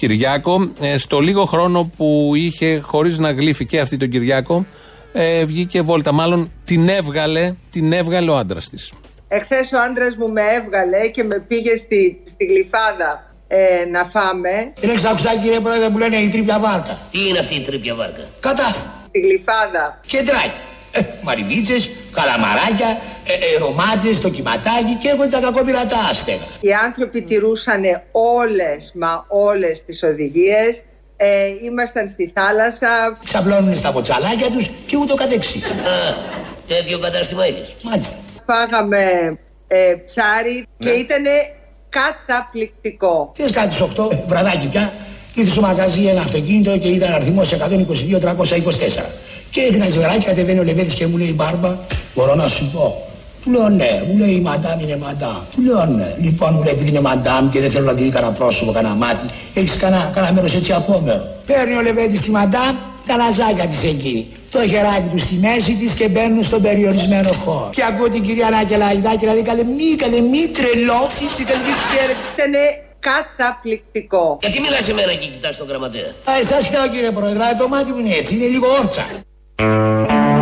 [0.00, 0.70] Κυριάκο.
[0.80, 4.66] Ε, στο λίγο χρόνο που είχε, χωρίς να γλύφει και αυτή τον Κυριάκο,
[5.12, 6.12] ε, βγήκε βόλτα.
[6.12, 8.92] Μάλλον την έβγαλε, την έβγαλε ο άντρας της.
[9.28, 14.72] Εχθές ο άντρας μου με έβγαλε και με πήγε στη, στη γλυφάδα ε, να φάμε.
[14.80, 16.98] Δεν έχεις ακουστά κύριε Πρόεδρε που λένε η τρίπια βάρκα.
[17.10, 18.86] Τι είναι αυτή η τρίπια βάρκα; Κατάσταση.
[19.06, 20.00] Στη γλυφάδα.
[20.06, 20.69] Κεντράκι.
[20.92, 26.46] Ε, μαριβίτσες, καλαμαράκια, ε, ε, ρομάτζες, το κυματάκι και έρχονται τα κακόπειρατά άστεγα.
[26.60, 30.82] Οι άνθρωποι τηρούσαν όλες, μα όλες τις οδηγίες.
[31.16, 31.28] Ε,
[31.62, 33.18] ήμασταν στη θάλασσα.
[33.24, 35.70] Ξαπλώνουν στα ποτσαλάκια τους και ούτω καθεξής.
[35.70, 35.74] Α,
[36.68, 37.74] τέτοιο κατάστημα έχεις.
[37.84, 38.16] Μάλιστα.
[38.46, 41.24] Φάγαμε ε, ψάρι και ήταν
[41.88, 43.32] καταπληκτικό.
[43.36, 44.92] Θες κάτι στις 8, βραδάκι πια,
[45.34, 49.04] ήρθε στο μαγαζί ένα αυτοκίνητο και ήταν αριθμός 122-324.
[49.50, 51.76] Και έρχεται ένα ζευγαράκι, κατεβαίνει ο Λεβέντης και μου λέει Μπάρμπα,
[52.14, 53.04] μπορώ να σου πω.
[53.42, 55.40] Του λέω ναι, μου λέει η μαντάμ είναι μαντάμ.
[55.54, 56.14] Του λέω ναι.
[56.20, 58.94] Λοιπόν μου λέει επειδή είναι μαντάμ και δεν θέλω να τη δει κανένα πρόσωπο, κανένα
[58.94, 61.22] μάτι, έχεις κανένα, κανένα μέρος έτσι απόμερο.
[61.46, 64.26] Παίρνει ο Λεβέντης τη μαντάμ, τα λαζάκια της εκείνη.
[64.50, 67.70] Το χεράκι τους στη μέση της και μπαίνουν στον περιορισμένο χώρο.
[67.72, 71.70] Και ακούω την κυρία Νάκελα Αϊδάκη να λέει καλέ μη, καλέ μη τρελώσεις και καλή
[72.34, 72.52] Ήταν
[73.08, 74.38] καταπληκτικό.
[74.40, 77.98] Γιατί μιλάς εμένα και κοιτάς τον γραμματέα; Α, εσάς φταίω κύριε Πρόεδρε, το μάτι μου
[77.98, 79.04] είναι έτσι, είναι λίγο όρτσα.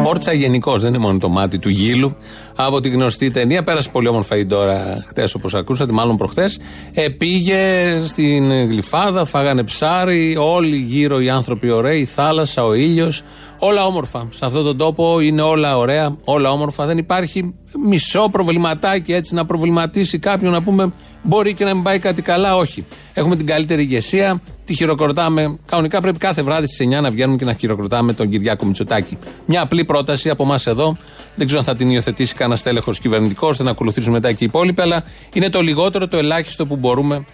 [0.05, 2.17] Όρτσα γενικώς, δεν είναι μόνο το μάτι του γύλου.
[2.57, 6.59] Από τη γνωστή ταινία, πέρασε πολύ όμορφα η τώρα χτες όπως ακούσατε, μάλλον προχθές.
[6.93, 7.59] Ε, πήγε
[8.07, 13.23] στην γλυφάδα, φάγανε ψάρι, όλοι γύρω οι άνθρωποι ωραίοι, η θάλασσα, ο ήλιος.
[13.59, 14.29] Όλα όμορφα.
[14.31, 16.87] Σε αυτόν τον τόπο είναι όλα ωραία, όλα όμορφα.
[16.87, 20.93] Δεν υπάρχει μισό προβληματάκι έτσι να προβληματίσει κάποιον να πούμε
[21.23, 22.57] μπορεί και να μην πάει κάτι καλά.
[22.57, 22.87] Όχι.
[23.13, 25.59] Έχουμε την καλύτερη ηγεσία, τη χειροκροτάμε.
[25.67, 29.19] Κανονικά πρέπει κάθε βράδυ στις 9 να βγαίνουμε και να χειροκροτάμε τον Κυριάκο Μητσοτάκη.
[29.47, 30.97] Μια απλή πρόταση από εμάς εδώ.
[31.35, 34.47] Δεν ξέρω αν θα την υιοθετήσει κανένα τέλεχο κυβερνητικός, ώστε να ακολουθήσουν μετά και οι
[34.47, 37.25] υπόλοιποι, αλλά είναι το λιγότερο, το ελάχιστο που μπορούμε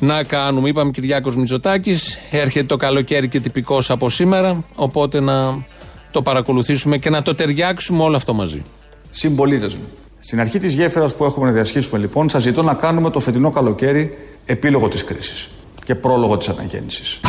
[0.00, 0.68] να κάνουμε.
[0.68, 5.64] Είπαμε Κυριάκος Μητσοτάκης, έρχεται το καλοκαίρι και τυπικός από σήμερα, οπότε να
[6.10, 8.64] το παρακολουθήσουμε και να το ταιριάξουμε όλο αυτό μαζί.
[9.10, 9.88] Συμπολίτες μου.
[10.18, 13.50] Στην αρχή της γέφυρας που έχουμε να διασχίσουμε, λοιπόν, σας ζητώ να κάνουμε το φετινό
[13.50, 15.48] καλοκαίρι επίλογο της κρίσης
[15.84, 17.20] και πρόλογο της αναγέννησης.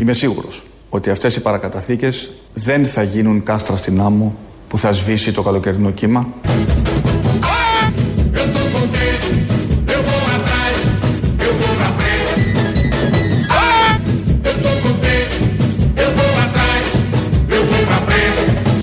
[0.00, 4.36] Είμαι σίγουρος ότι αυτές οι παρακαταθήκες δεν θα γίνουν κάστρα στην άμμο
[4.68, 6.28] που θα σβήσει το καλοκαιρινό κύμα.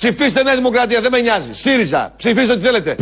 [0.06, 1.54] Ψηφίστε Νέα Δημοκρατία, δεν με νοιάζει.
[1.54, 2.96] ΣΥΡΙΖΑ, ψηφίστε ό,τι θέλετε.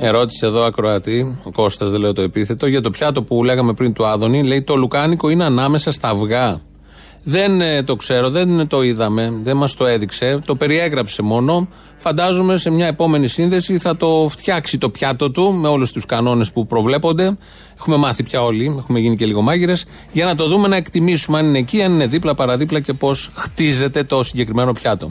[0.00, 3.92] Ερώτησε εδώ ακροατή, ο Κώστας δεν λέω το επίθετο, για το πιάτο που λέγαμε πριν
[3.92, 4.42] του Άδωνη.
[4.42, 6.60] Λέει το λουκάνικο είναι ανάμεσα στα αυγά.
[7.30, 10.38] Δεν ε, το ξέρω, δεν το είδαμε, δεν μας το έδειξε.
[10.44, 11.68] Το περιέγραψε μόνο.
[11.96, 16.52] Φαντάζομαι σε μια επόμενη σύνδεση θα το φτιάξει το πιάτο του με όλους τους κανόνες
[16.52, 17.36] που προβλέπονται.
[17.78, 21.38] Έχουμε μάθει πια όλοι, έχουμε γίνει και λίγο μάγειρες, για να το δούμε να εκτιμήσουμε
[21.38, 25.10] αν είναι εκεί, αν είναι δίπλα, παραδίπλα και πώς χτίζεται το συγκεκριμένο πιάτο.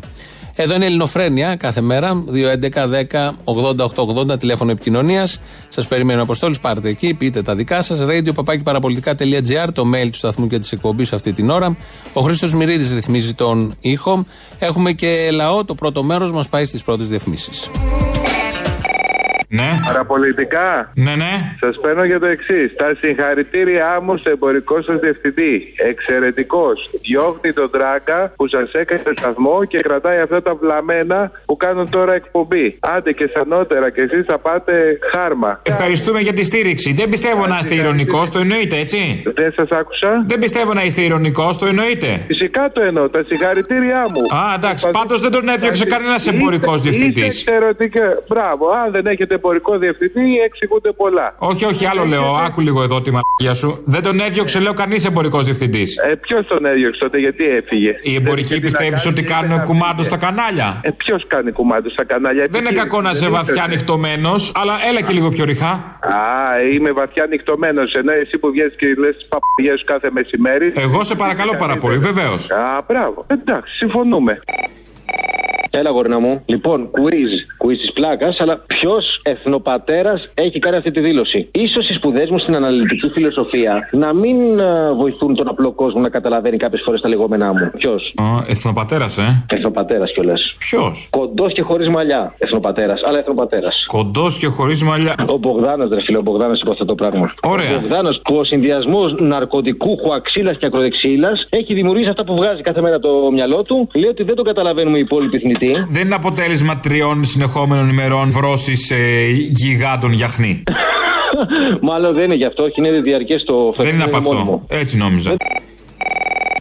[0.59, 2.23] Εδώ είναι η Ελληνοφρένεια κάθε μέρα.
[2.31, 5.39] 2.11.10.80.880 τηλέφωνο επικοινωνίας.
[5.67, 6.59] Σας περιμένω αποστόλης.
[6.59, 7.99] Πάρτε εκεί, πείτε τα δικά σας.
[8.01, 11.77] Radio papakiparapolitica.gr, το mail του σταθμού και της εκπομπής αυτή την ώρα.
[12.13, 14.25] Ο Χρήστος Μυρίδης ρυθμίζει τον ήχο.
[14.59, 15.65] Έχουμε και λαό.
[15.65, 17.69] Το πρώτο μέρος μας πάει στις πρώτες διαφημίσεις.
[19.47, 19.79] Ναι.
[19.85, 20.91] Παραπολιτικά.
[20.95, 21.55] Ναι, ναι.
[21.59, 22.75] Σας παίρνω για το εξής.
[22.75, 25.73] Τα συγχαρητήριά μου στο εμπορικό σας διευθυντή.
[25.89, 26.89] Εξαιρετικός.
[27.01, 31.89] Διώχνει τον τράκα που σας έκανε το σταθμό και κρατάει αυτά τα βλαμμένα που κάνουν
[31.89, 32.77] τώρα εκπομπή.
[32.79, 35.59] Άντε και σανότερα και εσείς θα πάτε χάρμα.
[35.63, 36.93] Ευχαριστούμε για τη στήριξη.
[36.93, 40.23] Δεν πιστεύω να είστε ηρωνικός, το εννοείτε, έτσι; Δεν σας άκουσα.
[40.27, 43.09] Δεν πιστεύω να είστε ηρωνικός, το εννοείτε; Φυσικά το εννοώ.
[43.09, 44.37] Τα συγχαρητήριά μου.
[44.37, 44.89] Α, εντάξει.
[44.91, 47.27] Πάντως δεν τον έδιωξε κανένας εμπορικός διευθυντής.
[47.27, 48.23] Είστε εξαιρετικά.
[48.27, 48.69] Μπράβο.
[48.69, 51.27] Αν δεν έχετε εμπορικό διευθυντή εξηγούνται πολλά.
[51.37, 52.27] Όχι, όχι, άλλο λέω.
[52.45, 53.69] Άκου λίγο εδώ τη μαγεία σου.
[53.85, 55.97] Δεν τον έδιωξε, λέω, κανείς εμπορικός διευθυντής.
[55.97, 60.79] Ε, Ποιος τον έδιωξε τότε, γιατί έφυγε; Οι εμπορικοί πιστεύεις ότι κάνουν κουμάντο στα κανάλια;
[60.83, 63.65] Ε, Ποιος κάνει κουμάντο στα κανάλια; Δεν είναι Τι- κακό να είσαι δεν βαθιά είστε-
[63.67, 65.71] ανοιχτωμένος, αλλά έλα και λίγο πιο ρηχά.
[66.01, 66.19] Α,
[66.73, 67.93] είμαι βαθιά ανοιχτωμένος.
[67.93, 70.73] Ενώ εσύ που βγαίνει και λες τι παπαγιές σου κάθε μεσημέρι.
[70.75, 72.51] Εγώ σε παρακαλώ πάρα πολύ, βεβαίως.
[72.51, 73.25] Α, μπράβο.
[73.27, 74.39] Εντάξει, συμφωνούμε.
[75.71, 76.41] Έλα, γορίνα μου.
[76.45, 77.65] Λοιπόν, quiz.
[77.65, 82.39] Quiz της πλάκας, αλλά ποιος εθνοπατέρας έχει κάνει αυτή τη δήλωση; σω οι σπουδές μου
[82.39, 87.07] στην αναλυτική φιλοσοφία να μην α, βοηθούν τον απλό κόσμο να καταλαβαίνει κάποιες φορές τα
[87.07, 87.71] λεγόμενά μου.
[87.77, 88.13] Ποιος;
[88.47, 89.45] Εθνοπατέρας, ε.
[89.49, 90.55] Εθνοπατέρας κιόλας.
[90.59, 92.33] Ποιος; Κοντός και χωρίς μαλλιά.
[92.37, 93.85] Εθνοπατέρας, αλλά εθνοπατέρας.
[93.87, 95.15] Κοντός και χωρίς μαλλιά.
[95.27, 97.33] Ο Μπογδάνα, ρε φίλε, ο Μπογδάνα είπε αυτό το πράγμα.
[97.43, 97.75] Ωραία.
[97.75, 102.81] Ο Μπογδάνα που ο συνδυασμός ναρκωτικού αξίλα και ακροδεξίλας έχει δημιουργήσει αυτά που βγάζει κάθε
[102.81, 103.87] μέρα το μυαλό του.
[103.95, 105.85] Λέει ότι δεν το καταλαβαίνουμε οι υπόλοιποι θνητοί.
[105.89, 110.63] Δεν είναι αποτέλεσμα τριών συνεχόμενων ημερών βρόση ε, γιγάντων γιαχνή.
[111.81, 113.83] Μάλλον δεν είναι γι' αυτό, όχι είναι διαρκές το φαινόμενο.
[113.83, 114.65] Δεν είναι από αυτό.
[114.67, 115.35] Έτσι νόμιζα.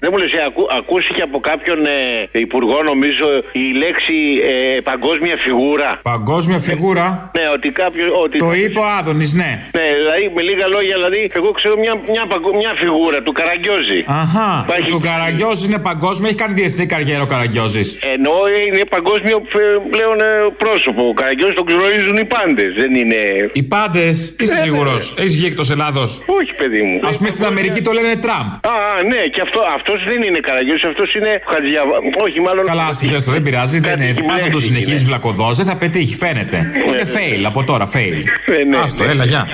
[0.06, 3.26] Δεν μου λες, ε, ακού, ακούστηκε από κάποιον ε, υπουργό, νομίζω,
[3.64, 4.16] η λέξη
[4.52, 7.06] ε, παγκόσμια φιγούρα; Παγκόσμια φιγούρα;
[7.38, 8.08] Ναι, ότι κάποιος.
[8.24, 8.36] Ότι...
[8.38, 9.50] Το είπε ο Άδωνης, ναι.
[9.78, 14.00] Ναι, δηλαδή με λίγα λόγια, δηλαδή, εγώ ξέρω μια, μια, παγκο- μια φιγούρα του Καραγκιόζη.
[14.22, 14.50] Αχά.
[14.66, 17.88] Υπάρχει- Το Καραγκιόζη είναι παγκόσμιο, έχει κάνει διεθνή καριέρα ο Καραγκιόζης.
[18.14, 18.34] Ενώ
[18.66, 19.64] είναι παγκόσμιο ε,
[19.94, 20.30] πλέον ε,
[20.62, 21.02] πρόσωπο.
[21.12, 22.70] Ο Καραγκιόζης τον γνωρίζουν οι πάντες.
[22.80, 23.20] Δεν είναι.
[23.52, 26.96] Οι πάντες, είσαι Ναι, σίγουρος; Έχεις βγει εκτός Ελλάδος; Όχι, παιδί μου.
[27.08, 28.48] Α πούμε στην Αμερική το λένε Τραμπ.
[28.72, 31.96] Α, α, ναι, και αυτό αυτός δεν είναι Καραγκιόζη, αυτός είναι Χατζιαβα.
[32.24, 32.64] Όχι, μάλλον.
[32.64, 33.78] Καλά, αστυχέ το δεν πειράζει.
[33.80, 34.22] Δεν είναι.
[34.26, 36.56] Πας να το συνεχίσεις βλακοδό, δεν θα πετύχει, φαίνεται.
[36.87, 38.16] Είναι fail από τώρα, fail.
[38.82, 39.48] Άστο, έλα, γεια.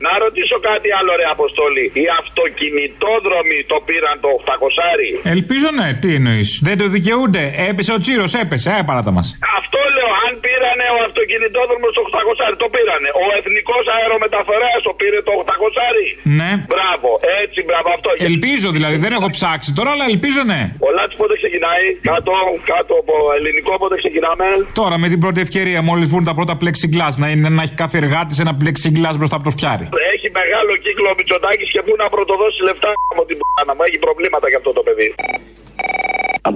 [0.00, 0.08] Άντε, γεια.
[0.08, 1.84] Να ρωτήσω κάτι άλλο, ρε Αποστόλη.
[2.00, 5.34] Οι αυτοκινητόδρομοι το πήραν το 800.
[5.36, 7.44] Ελπίζω ναι, τι εννοείς; Δεν το δικαιούνται.
[7.68, 8.68] Έπεσε ο τσίρος, έπεσε.
[8.78, 9.26] Ε, παράτα μας.
[9.60, 13.08] Αυτό λέω, αν πήρανε ο αυτοκινητόδρομος το 800, το πήρανε.
[13.22, 16.04] Ο εθνικός αερομεταφορέας το πήρε το 800.
[16.40, 16.50] Ναι.
[16.72, 17.10] Μπράβο,
[17.42, 18.08] έτσι, μπράβο αυτό.
[18.30, 20.60] Ελπίζω δηλαδή, δεν έχω ψάξει τώρα, αλλά ελπίζω ναι.
[20.86, 22.32] Ο Λάτσι πότε ξεκινάει, κάτω,
[22.72, 24.46] κάτω από ελληνικό πότε ξεκινάμε;
[24.80, 27.96] Τώρα με την πρώτη ευκαιρία, μόλις βγουν τα πρώτα plexiglass, να, είναι, να έχει κάθε
[28.02, 29.84] εργάτη ένα plexiglass μπροστά από το φτιάρι.
[30.12, 33.82] Έχει μεγάλο κύκλο ο Μητσοτάκης και πού να πρωτοδώσει λεφτά από την π***να μου.
[33.82, 35.14] Έχει προβλήματα για αυτό το παιδί.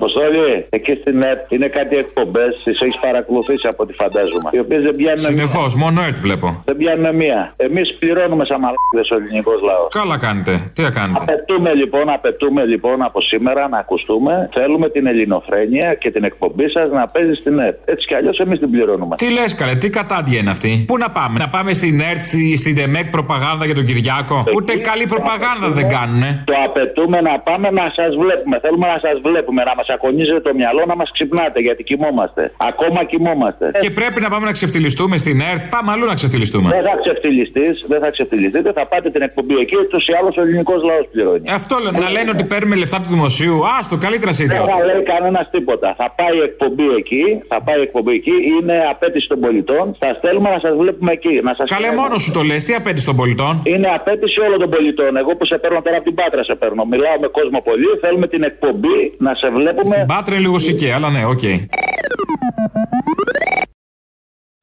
[0.04, 4.48] Αποστόλη, εκεί στην ΕΡΤ είναι κάτι εκπομπές, τις έχεις παρακολουθήσει από ό,τι φαντάζομαι.
[4.56, 5.18] Οι οποίες δεν πιάνουν.
[5.32, 6.62] Συνεχώς, μόνο ΕΡΤ βλέπω.
[6.64, 7.52] Δεν πιάνουν μία.
[7.56, 9.88] Εμείς πληρώνουμε σαν μαλάκιδε ο ελληνικός λαός.
[10.00, 10.52] Καλά κάνετε.
[10.74, 14.48] Τι θα κάνετε; Απαιτούμε λοιπόν, απαιτούμε λοιπόν από σήμερα να ακουστούμε.
[14.52, 17.78] Θέλουμε την ελληνοφρένεια και την εκπομπή σας να παίζει στην ΕΡΤ.
[17.84, 19.16] Έτσι κι αλλιώς εμείς την πληρώνουμε.
[19.16, 22.56] Τι λες, καλέ, τι κατάντια είναι αυτή; Πού να πάμε, να πάμε στην ΕΡΤ, στη-
[22.56, 26.42] στην ΤΕΜΕΚ προπαγάνδα για τον Κυριάκο; Ούτε καλή προπαγάνδα δεν κάνουνε.
[26.46, 28.58] Το απαιτούμε να πάμε να σας βλέπουμε.
[28.64, 32.42] Θέλουμε να σας βλέπουμε, να μας ακονίζετε το μυαλό, να μας ξυπνάτε γιατί κοιμόμαστε.
[32.70, 33.70] Ακόμα κοιμόμαστε.
[33.82, 35.62] Και πρέπει να πάμε να ξεφτυλιστούμε στην ΕΡΤ.
[35.76, 36.68] Πάμε αλλού να ξεφτυλιστούμε.
[36.70, 40.40] Δεν θα ξεφτυλιστείς, δεν θα ξεφτυλιστείτε, θα πάτε την εκπομπή εκεί, ούτως ή άλλως ο
[40.40, 41.42] ελληνικός λαός πληρώνει.
[41.44, 43.56] Ε, Αυτό λένε, να λένε ότι παίρνουμε λεφτά του δημοσίου.
[43.78, 44.72] Άστο, καλύτερα σε Δεν ιδιώτη.
[44.78, 45.88] θα λέει κανένας τίποτα.
[46.00, 49.84] Θα πάει η εκπομπή εκεί, θα πάει η εκπομπή εκεί, είναι απέτηση των πολιτών.
[49.98, 51.34] Θα στέλνουμε να σας βλέπουμε εκεί.
[51.48, 54.70] Να σας Καλέ, μόνος σου το λες, τι απέτηση των πολιτών; Είναι απέτηση όλων των
[54.70, 55.16] πολιτών.
[55.16, 56.84] Εγώ που σε παίρνω τώρα από την Πάτρα σε παίρνω.
[56.84, 57.88] Μιλάω με κόσμο πολύ.
[58.00, 59.46] Θέλουμε την εκπομπή να σε
[59.84, 59.94] βλέπουμε.
[59.94, 61.40] Στην Πάτρα είναι λίγο σικέ, αλλά ναι, οκ.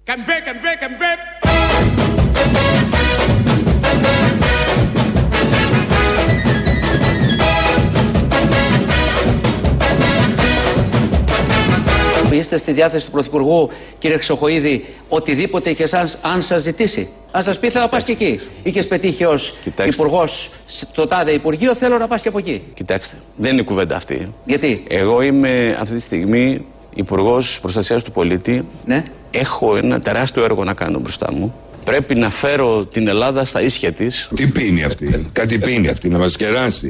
[0.03, 2.80] Κανβέ, κανβέ, κανβέ.
[12.31, 17.09] Είστε στη διάθεση του Πρωθυπουργού, κύριε Ξοχοίδη, οτιδήποτε και εσάς, αν σας ζητήσει.
[17.31, 18.39] Αν σας πει θέλω να πας και εκεί.
[18.63, 19.53] Είχες πετύχει ως
[19.85, 22.61] υπουργός στο τάδε Υπουργείο, θέλω να πας και από εκεί.
[22.73, 24.33] Κοιτάξτε, δεν είναι κουβέντα αυτή.
[24.45, 28.65] Γιατί; Εγώ είμαι αυτή τη στιγμή υπουργός προστασίας του πολίτη.
[28.85, 29.03] Ναι.
[29.31, 31.53] Έχω ένα τεράστιο έργο να κάνω μπροστά μου.
[31.83, 34.27] Πρέπει να φέρω την Ελλάδα στα ίσια της.
[34.35, 36.87] Τι πίνει αυτή, κάτι πίνει αυτή, να μας κεράσει;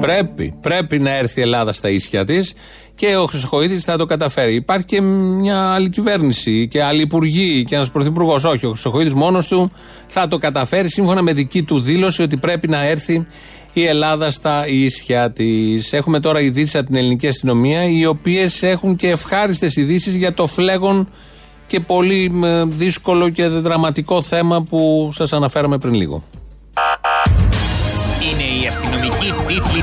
[0.00, 2.52] Πρέπει, πρέπει να έρθει η Ελλάδα στα ίσια της
[2.96, 4.54] και ο Χρυσοχοίδης θα το καταφέρει.
[4.54, 8.44] Υπάρχει και μια άλλη κυβέρνηση και άλλοι υπουργοί και ένας πρωθυπουργός.
[8.44, 9.70] Όχι, ο Χρυσοχοίδης μόνος του
[10.06, 13.26] θα το καταφέρει σύμφωνα με δική του δήλωση ότι πρέπει να έρθει
[13.72, 15.92] η Ελλάδα στα ίσια της.
[15.92, 20.46] Έχουμε τώρα ειδήσεις από την ελληνική αστυνομία, οι οποίες έχουν και ευχάριστες ειδήσεις για το
[20.46, 21.08] φλέγον
[21.66, 26.24] και πολύ ε, δύσκολο και δραματικό θέμα που σας αναφέραμε πριν λίγο.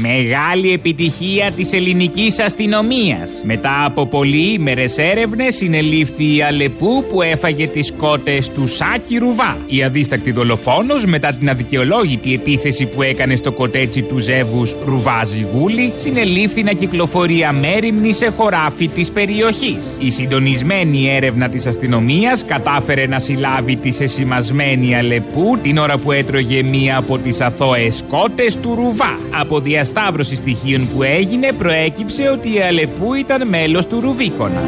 [0.00, 3.32] Μεγάλη επιτυχία της ελληνικής αστυνομίας.
[3.44, 9.58] Μετά από πολυήμερες έρευνες συνελήφθη η Αλεπού που έφαγε τις κότες του Σάκη Ρουβά.
[9.66, 15.92] Η αδίστακτη δολοφόνος μετά την αδικαιολόγητη επίθεση που έκανε στο κοτέτσι του ζεύγους Ρουβά Ζιγούλη
[15.98, 19.96] συνελήφθη να κυκλοφορεί αμέριμνη σε χωράφι της περιοχής.
[19.98, 26.62] Η συντονισμένη έρευνα της αστυνομίας κατάφερε να συλλάβει τη σεσημασμένη Αλεπού την ώρα που έτρωγε
[26.62, 29.16] μία από τις αθώες κότες του Ρουβά.
[29.40, 34.62] Από διασταύρωση στοιχείων που έγινε προέκυψε ότι η Αλεπού ήταν μέλος του Ρουβίκονα.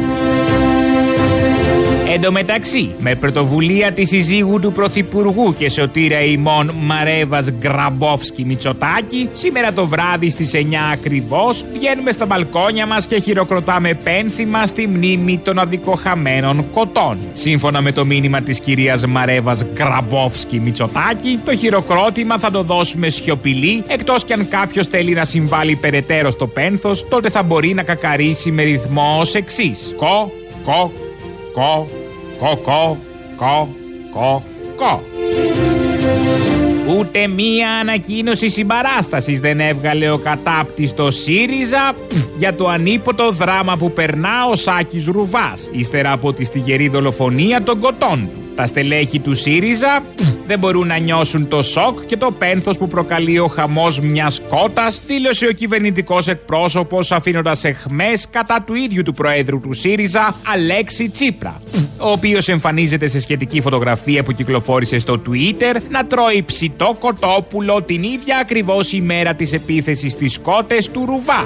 [2.13, 9.29] Εν τω μεταξύ, με πρωτοβουλία της συζύγου του Πρωθυπουργού και σωτήρα ημών Μαρέβας Γκραμπόφσκι Μητσοτάκη,
[9.33, 10.57] σήμερα το βράδυ στις 9
[10.93, 17.17] ακριβώς βγαίνουμε στα μπαλκόνια μας και χειροκροτάμε πένθυμα στη μνήμη των αδικοχαμένων κοτών.
[17.33, 23.83] Σύμφωνα με το μήνυμα της κυρίας Μαρέβας Γκραμπόφσκι Μητσοτάκη, το χειροκρότημα θα το δώσουμε σιωπηλή,
[23.87, 28.51] εκτός κι αν κάποιος θέλει να συμβάλλει περαιτέρω στο πένθος, τότε θα μπορεί να κακαρίσει
[28.51, 29.93] με ρυθμό ως εξής.
[29.97, 30.31] Κο,
[30.65, 30.91] κο,
[31.57, 31.87] κο,
[32.39, 32.97] κο, κο,
[33.37, 33.67] κο,
[34.11, 34.43] κο,
[34.75, 35.03] κο.
[36.97, 43.91] Ούτε μία ανακοίνωση συμπαράστασης δεν έβγαλε ο κατάπτυστο ΣΥΡΙΖΑ πφ, για το ανίποτο δράμα που
[43.91, 48.41] περνά ο Σάκης Ρουβάς ύστερα από τη στιγερή δολοφονία των κοτών του.
[48.55, 52.87] Τα στελέχη του ΣΥΡΙΖΑ πφ, δεν μπορούν να νιώσουν το σοκ και το πένθος που
[52.87, 59.13] προκαλεί ο χαμός μιας κότας, δήλωσε ο κυβερνητικός εκπρόσωπος αφήνοντας εχμές κατά του ίδιου του
[59.13, 61.61] Προέδρου του ΣΥΡΙΖΑ, Αλέξη Τσίπρα,
[61.97, 68.03] ο οποίος εμφανίζεται σε σχετική φωτογραφία που κυκλοφόρησε στο Twitter να τρώει ψητό κοτόπουλο την
[68.03, 71.45] ίδια ακριβώς ημέρα της επίθεσης στις κότες του Ρουβά.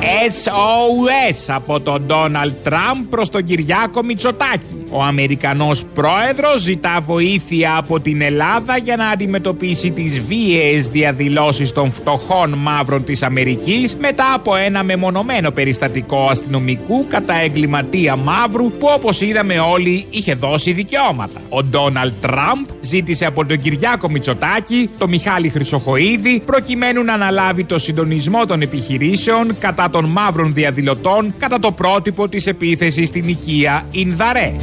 [0.00, 4.84] SOS από τον Ντόναλτ Τραμπ προς τον Κυριάκο Μητσοτάκη.
[4.90, 11.92] Ο Αμερικανός πρόεδρος ζητά βοήθεια από την Ελλάδα για να αντιμετωπίσει τις βίαιες διαδηλώσεις των
[11.92, 19.20] φτωχών μαύρων της Αμερικής μετά από ένα μεμονωμένο περιστατικό αστυνομικού κατά εγκληματία μαύρου που όπως
[19.20, 21.40] είδαμε όλοι είχε δώσει δικαιώματα.
[21.48, 27.78] Ο Ντόναλτ Τραμπ ζήτησε από τον Κυριάκο Μητσοτάκη, το Μιχάλη Χρυσοχοίδη προκειμένου να αναλάβει το
[27.78, 34.56] συντονισμό των επιχειρήσεων κατά των μαύρων διαδηλωτών κατά το πρότυπο της επίθεσης στην οικία Ινδαρέ.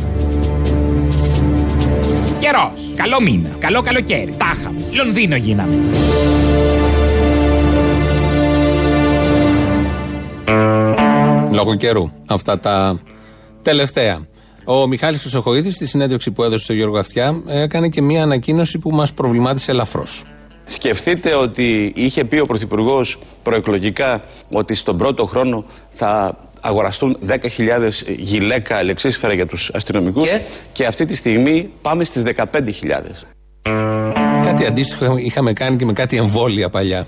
[2.40, 2.94] Καιρός.
[2.96, 3.50] Καλό μήνα.
[3.60, 4.36] Καλό καλοκαίρι.
[4.38, 4.74] Τάχα.
[4.92, 5.74] Λονδίνο γίναμε.
[11.52, 12.12] Λόγω καιρού.
[12.28, 13.00] Αυτά τα
[13.62, 14.20] τελευταία.
[14.66, 18.92] Ο Μιχάλης Χρυσοχοίδης στη συνέντευξη που έδωσε στο Γιώργο Αυτιά έκανε και μια ανακοίνωση που
[18.92, 20.24] μας προβλημάτισε ελαφρώς.
[20.66, 27.34] Σκεφτείτε ότι είχε πει ο Πρωθυπουργός προεκλογικά ότι στον πρώτο χρόνο θα αγοραστούν 10.000
[28.18, 30.30] γυλαίκα αλεξίσφαιρα για τους αστυνομικούς
[30.72, 32.46] και, αυτή τη στιγμή πάμε στις 15.000.
[34.44, 37.06] Κάτι αντίστοιχο είχαμε κάνει και με κάτι εμβόλια παλιά.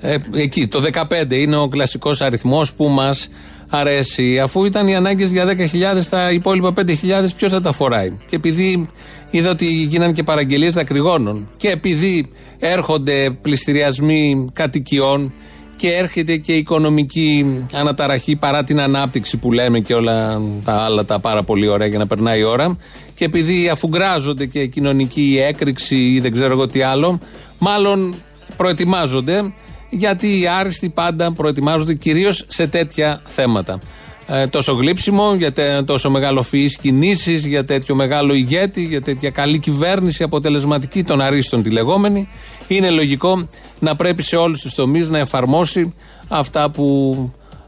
[0.00, 3.28] Ε, εκεί το 15 είναι ο κλασικός αριθμός που μας
[3.68, 4.38] αρέσει.
[4.38, 6.94] Αφού ήταν οι ανάγκες για 10.000, τα υπόλοιπα 5.000
[7.36, 8.88] ποιος θα τα φοράει; Και επειδή
[9.30, 15.32] είδα ότι γίνανε και παραγγελίες δακρυγόνων και επειδή έρχονται πληστηριασμοί κατοικιών
[15.76, 21.18] και έρχεται και οικονομική αναταραχή παρά την ανάπτυξη που λέμε και όλα τα άλλα τα
[21.18, 22.76] πάρα πολύ ωραία για να περνάει η ώρα
[23.14, 27.18] και επειδή αφουγκράζονται και κοινωνική έκρηξη ή δεν ξέρω εγώ τι άλλο
[27.58, 28.14] μάλλον
[28.56, 29.52] προετοιμάζονται
[29.90, 33.78] γιατί οι άριστοι πάντα προετοιμάζονται κυρίως σε τέτοια θέματα.
[34.26, 39.58] Ε, τόσο γλύψιμο, για τε- τόσο μεγαλοφυείς κινήσεις, για τέτοιο μεγάλο ηγέτη, για τέτοια καλή
[39.58, 42.28] κυβέρνηση, αποτελεσματική των αρίστων τη λεγόμενη.
[42.66, 43.48] Είναι λογικό
[43.78, 45.94] να πρέπει σε όλους τους τομείς να εφαρμόσει
[46.28, 47.16] αυτά που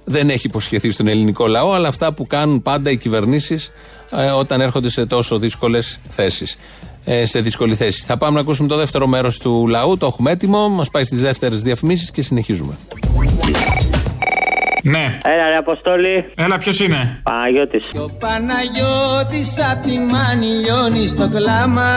[0.04, 3.70] δεν έχει υποσχεθεί στον ελληνικό λαό, αλλά αυτά που κάνουν πάντα οι κυβερνήσεις
[4.10, 6.56] ε, όταν έρχονται σε τόσο δύσκολες θέσεις.
[7.04, 8.04] Ε, σε δύσκολη θέση.
[8.06, 11.20] Θα πάμε να ακούσουμε το δεύτερο μέρος του λαού, το έχουμε έτοιμο, μας πάει στις
[11.20, 12.76] δεύτερες διαφημίσεις και συνεχίζουμε.
[14.82, 15.18] Ναι.
[15.24, 16.24] Έλα ρε Αποστόλη.
[16.34, 17.82] Έλα, ποιος είναι; Παναγιώτης.
[18.00, 21.90] Ο Παναγιώτης απ' τη μάνη λιώνει στο κλάμα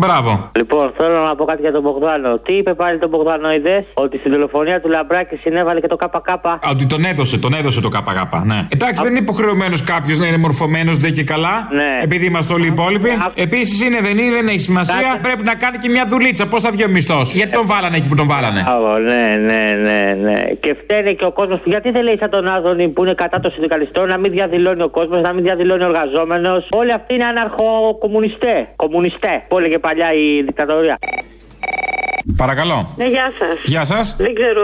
[0.00, 0.50] Μπράβο.
[0.58, 2.38] Λοιπόν, θέλω να πω κάτι για τον Μπογδάνο.
[2.38, 6.28] Τι είπε πάλι τον Μπογδάνο, είδες, ότι στην δολοφονία του Λαμπράκη συνέβαλε και το ΚΚ.
[6.30, 8.34] Α, Ότι τον έδωσε, τον έδωσε το ΚΚ.
[8.44, 8.66] Ναι.
[8.68, 11.68] Εντάξει, δεν είναι υποχρεωμένος κάποιος να είναι μορφωμένος δεν και καλά.
[11.72, 11.98] Ναι.
[12.02, 13.10] Επειδή είμαστε όλοι οι υπόλοιποι.
[13.34, 15.18] Επίσης είναι, δεν είναι, δεν έχει σημασία.
[15.22, 16.46] Πρέπει να κάνει και μια δουλίτσα.
[16.46, 19.62] Πώς θα βγει ο μισθός; Γιατί τον βάλανε εκεί που τον βάλανε; Μπράβο, ναι, ναι,
[19.86, 20.42] ναι, ναι.
[20.60, 21.60] Και φταίνε και ο κόσμος.
[21.64, 24.88] Γιατί δεν λέει σαν τον Άδωνη που είναι κατά των συνδικαλιστών να μην διαδηλώνει ο
[24.88, 26.68] κόσμος, να μην διαδηλώνει ο εργαζόμενος.
[26.70, 28.68] Όλοι αυτοί είναι αναρχοκομμουνιστέ.
[28.76, 29.44] Κομμουνιστέ.
[29.48, 30.98] Που έλεγε παλιά η δικτατορία.
[32.36, 32.94] Παρακαλώ.
[32.96, 33.56] Ναι, γεια σας.
[33.64, 34.16] Γεια σας.
[34.18, 34.62] Δεν ξέρω,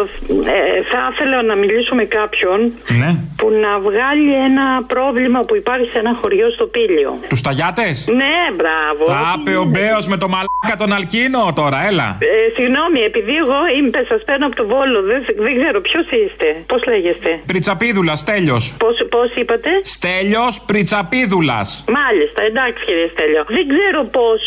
[0.56, 2.58] ε, θα ήθελα να μιλήσω με κάποιον
[3.00, 3.10] Ναι.
[3.36, 7.10] που να βγάλει ένα πρόβλημα που υπάρχει σε ένα χωριό στο Πήλιο.
[7.28, 9.02] Τους ταγιάτες; Ναι, μπράβο.
[9.04, 12.08] Τα άπε ο Μπέος με το μαλάκα τον Αλκίνο τώρα, έλα.
[12.20, 16.48] Ε, συγγνώμη, επειδή εγώ είμαι, σας παίρνω από το Βόλο, δεν, δεν ξέρω ποιος είστε.
[16.66, 18.64] Πώς λέγεστε; Πριτσαπίδουλας, Στέλιος.
[18.84, 21.68] Πώς, πώς είπατε; Στέλιος Πριτσαπίδουλας.
[21.98, 23.42] Μάλιστα, εντάξει κύριε Στέλιο.
[23.56, 24.40] Δεν ξέρω πώς,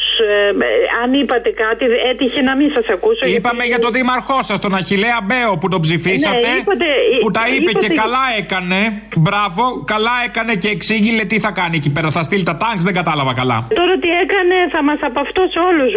[1.03, 3.25] αν είπατε κάτι, έτυχε να μην σας ακούσω.
[3.35, 6.47] Είπαμε για τον δήμαρχό σας, τον Αχηλέα Μπέο που τον ψηφίσατε.
[6.47, 8.79] Ναι, είπατε- που τα είπε είπατε- και καλά έκανε.
[9.15, 12.09] Μπράβο, καλά έκανε και εξήγηλε τι θα κάνει εκεί πέρα.
[12.17, 13.57] Θα στείλει τα τάγκς, δεν κατάλαβα καλά.
[13.79, 15.91] Τώρα τι έκανε, θα μας απαυτώσει όλους.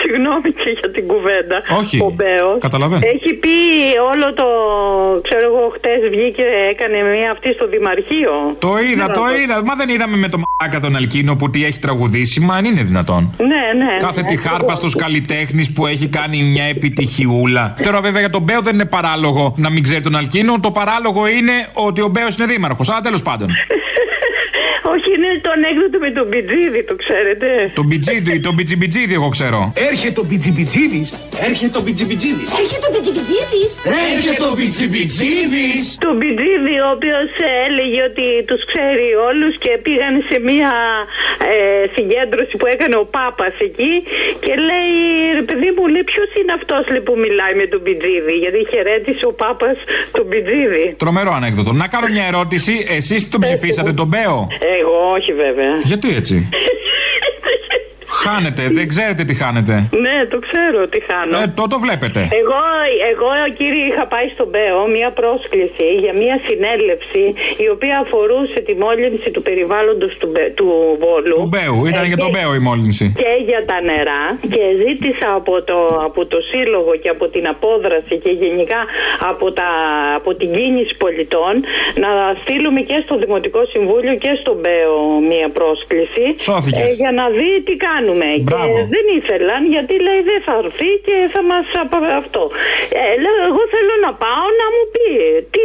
[0.00, 1.56] Συγγνώμη και για την κουβέντα.
[1.80, 1.96] Όχι.
[2.08, 2.56] Ο Μπέος.
[2.66, 3.00] Καταλαβαίνω.
[3.14, 3.56] Έχει πει
[4.12, 4.46] όλο το.
[5.26, 8.32] ξέρω εγώ, χτες βγήκε, έκανε μία αυτή στο Δημαρχείο.
[8.58, 9.64] Το είδα, Ναι, το είδα.
[9.68, 12.40] Μα δεν είδαμε με το μαλάκα τον Αλκίνο που τι έχει τραγουδήσει.
[12.40, 13.34] Μα αν είναι δυνατόν.
[13.38, 13.92] Ναι, ναι.
[13.98, 17.74] Κάθε ναι, τη χάρπα στους καλλιτέχνη που έχει κάνει μια επιτυχιούλα.
[17.82, 20.60] Τώρα, βέβαια, για τον Μπέο δεν είναι παράλογο να μην ξέρει τον Αλκίνο.
[20.60, 22.90] Το παράλογο είναι ότι ο Μπέος είναι δήμαρχος.
[22.90, 23.48] Αλλά τέλος πάντων.
[24.92, 27.48] Όχι, είναι το ανέκδοτο με τον Πιτζίδη, το ξέρετε.
[27.80, 29.60] τον Μπιτζίδι, τον Μπιτζιμπιτζίδι, εγώ ξέρω.
[29.90, 31.08] Έρχεται ο Μπιτζιμπιτζίδης.
[31.48, 32.48] Έρχεται ο Μπιτζιμπιτζίδης.
[32.62, 33.70] Έρχεται ο Μπιτζιμπιτζίδης.
[34.12, 35.80] Έρχεται ο Μπιτζιμπιτζίδης.
[36.06, 37.30] Τον Πιτζίδη, ο οποίος
[37.66, 40.72] έλεγε ότι τους ξέρει όλους και πήγαν σε μία
[41.52, 41.54] ε,
[41.96, 43.92] συγκέντρωση που έκανε ο Πάπας εκεί
[44.44, 44.92] και λέει,
[45.38, 49.34] ρε παιδί μου, λέει, ποιος είναι αυτός που μιλάει με τον Πιτζίδη, γιατί χαιρέτησε ο
[49.42, 49.76] Πάπας
[50.16, 50.86] τον Πιτζίδη.
[51.04, 51.72] Τρομερό ανέκδοτο.
[51.82, 52.74] Να κάνω μια ερώτηση.
[52.98, 54.36] Εσείς τον ψηφίσατε τον Μπέο;
[54.80, 55.80] Εγώ όχι βέβαια.
[55.84, 56.48] Γιατί έτσι;
[58.32, 59.74] Χάνετε, δεν ξέρετε τι χάνετε.
[60.04, 61.34] Ναι, το ξέρω τι χάνω.
[61.42, 62.20] Ε, το το βλέπετε.
[62.42, 62.60] Εγώ,
[63.12, 63.28] εγώ,
[63.58, 67.24] κύριε, είχα πάει στον ΠΕΟ μία πρόσκληση για μία συνέλευση
[67.64, 70.68] η οποία αφορούσε τη μόλυνση του περιβάλλοντος του, Μπε- του
[71.04, 71.34] Βόλου.
[71.42, 73.04] Του Μπέου, ήταν Ε, για τον και- Μπέο η μόλυνση.
[73.22, 74.22] και για τα νερά
[74.54, 75.78] και ζήτησα από το,
[76.08, 78.80] από το Σύλλογο και από την απόδραση και γενικά
[79.30, 79.70] από, τα,
[80.18, 81.52] από την κίνηση πολιτών
[82.04, 82.10] να
[82.42, 84.98] στείλουμε και στο Δημοτικό Συμβούλιο και στον ΠΕΟ
[85.30, 86.82] μία πρόσκληση Σώθηκες.
[86.90, 88.19] ε, για να δει τι κάνουμε.
[88.48, 88.74] Μπράβο.
[88.76, 92.42] Και δεν ήθελαν γιατί λέει δεν θα έρθει και θα μας απα- αυτό.
[93.00, 95.06] Ε, λέω εγώ θέλω να πάω να μου πει
[95.54, 95.62] τι,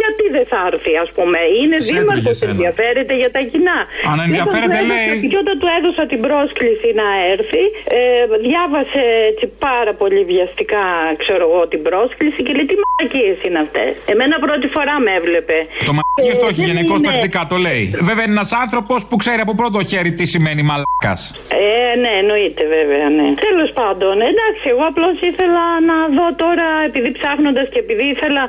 [0.00, 1.38] γιατί δεν θα έρθει ας πούμε.
[1.60, 2.52] Είναι Σε δήμαρχος, έτρωγε εσένα.
[2.54, 3.78] ενδιαφέρεται για τα κοινά.
[4.10, 5.04] Αν Και ενδιαφέρεται, όταν του λέει.
[5.10, 7.62] έδωσα- Και όταν του έδωσα την πρόσκληση να έρθει,
[7.98, 8.00] ε,
[8.46, 10.84] διάβασε έτσι πάρα πολύ βιαστικά,
[11.22, 13.90] ξέρω εγώ, την πρόσκληση και λέει τι μαλακίες είναι αυτές.
[14.12, 15.56] Εμένα πρώτη φορά με έβλεπε.
[15.88, 17.82] Το μαλακίες το Ε, έχει δεν γενικώς είναι- τακτικά, το λέει.
[18.08, 21.14] Βέβαια είναι ένας άνθρωπος που ξέρει από πρώτο χέρι τι σημαίνει μαλάκα.
[21.59, 21.59] Ε,
[22.02, 23.26] ναι, εννοείται βέβαια, ναι.
[23.46, 28.42] Τέλος πάντων, εντάξει, εγώ απλώς ήθελα να δω τώρα, επειδή ψάχνοντας και επειδή ήθελα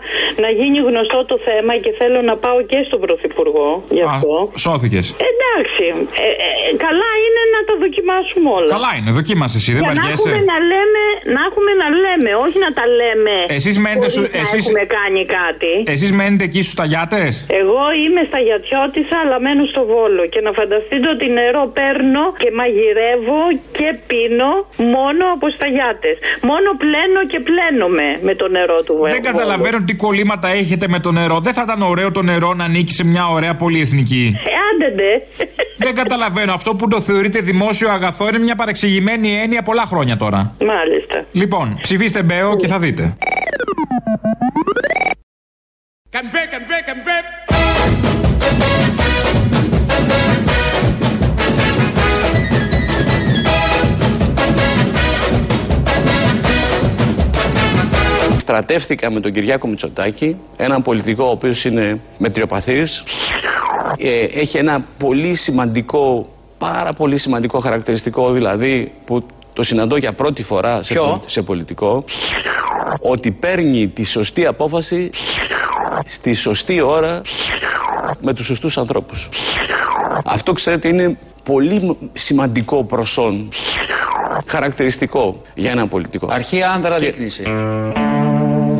[0.43, 4.35] να γίνει γνωστό το θέμα και θέλω να πάω και στον Πρωθυπουργό γι' αυτό.
[4.67, 5.05] Σώθηκες.
[5.31, 5.85] Εντάξει,
[6.25, 6.49] ε, ε,
[6.85, 8.69] καλά είναι να τα δοκιμάσουμε όλα.
[8.77, 10.29] Καλά είναι, δοκίμασε εσύ, δεν Για να βαριέσαι.
[10.29, 11.03] έχουμε να λέμε,
[11.35, 13.35] να έχουμε να λέμε, όχι να τα λέμε.
[13.57, 15.71] Εσείς μένετε χωρίς σου- να εσείς- έχουμε κάνει κάτι.
[15.93, 17.31] Εσείς μένετε εκεί στους ταγιάτες;
[17.61, 20.23] Εγώ είμαι στα Γιατιώτησα, αλλά μένω στο Βόλο.
[20.33, 22.99] Και να φανταστείτε ότι νερό παίρνω και μαγειρεύω
[23.71, 24.51] και πίνω
[24.95, 26.15] μόνο από σταγιάτες.
[26.41, 29.11] Μόνο πλένω και πλένομαι με το νερό του Βόλου.
[29.11, 31.39] Δεν καταλαβαίνω τι κολλήματα έχετε με το νερό.
[31.39, 34.35] Δεν θα ήταν ωραίο το νερό να ανήκει σε μια ωραία πολυεθνική.
[34.35, 35.11] Ε, άντε ντε.
[35.77, 36.53] Δεν καταλαβαίνω.
[36.53, 40.55] Αυτό που το θεωρείτε δημόσιο αγαθό είναι μια παρεξηγημένη έννοια πολλά χρόνια τώρα.
[40.65, 41.25] Μάλιστα.
[41.31, 43.15] Λοιπόν, ψηφίστε Μπέο και θα δείτε.
[46.09, 47.60] Καμβέ, καμβέ, καμβέ.
[58.51, 63.03] Στρατεύτηκα με τον Κυριάκο Μητσοτάκη, έναν πολιτικό ο οποίος είναι μετριοπαθής,
[63.97, 70.43] ε, έχει ένα πολύ σημαντικό, πάρα πολύ σημαντικό χαρακτηριστικό δηλαδή που το συναντώ για πρώτη
[70.43, 72.03] φορά σε, Ποιο; πολι- σε πολιτικό,
[73.01, 75.09] ότι παίρνει τη σωστή απόφαση
[76.05, 77.21] στη σωστή ώρα
[78.21, 79.29] με τους σωστούς ανθρώπους.
[80.25, 83.49] Αυτό ξέρετε είναι πολύ σημαντικό προσόν,
[84.47, 86.27] χαρακτηριστικό για έναν πολιτικό.
[86.31, 87.41] Αρχή άνδρα δείχνησε.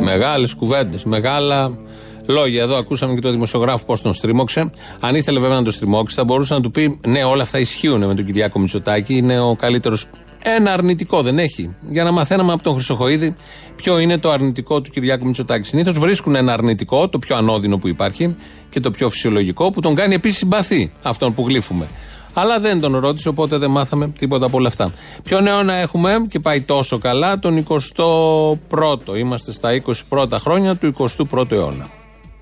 [0.04, 1.78] Μεγάλες κουβέντες, μεγάλα
[2.26, 2.62] λόγια.
[2.62, 4.70] Εδώ ακούσαμε και τον δημοσιογράφο πώς τον στρίμωξε.
[5.00, 8.06] Αν ήθελε βέβαια να τον στριμώξει, θα μπορούσε να του πει: Ναι, όλα αυτά ισχύουν
[8.06, 9.16] με τον Κυριάκο Μητσοτάκη.
[9.16, 9.96] Είναι ο καλύτερο.
[10.42, 11.76] Ένα αρνητικό δεν έχει.
[11.90, 13.36] Για να μαθαίναμε από τον Χρυσοχοίδη
[13.76, 15.66] ποιο είναι το αρνητικό του Κυριάκου Μητσοτάκη.
[15.68, 18.36] Συνήθως βρίσκουν ένα αρνητικό, το πιο ανώδυνο που υπάρχει
[18.68, 21.88] και το πιο φυσιολογικό, που τον κάνει επίσης συμπαθή αυτόν που γλύφουμε.
[22.34, 24.92] Αλλά δεν τον ρώτησε, οπότε δεν μάθαμε τίποτα από όλα αυτά.
[25.22, 29.16] Ποιο αιώνα έχουμε και πάει τόσο καλά, τον 21ο.
[29.16, 31.88] Είμαστε στα 21 χρόνια του 21ου αιώνα.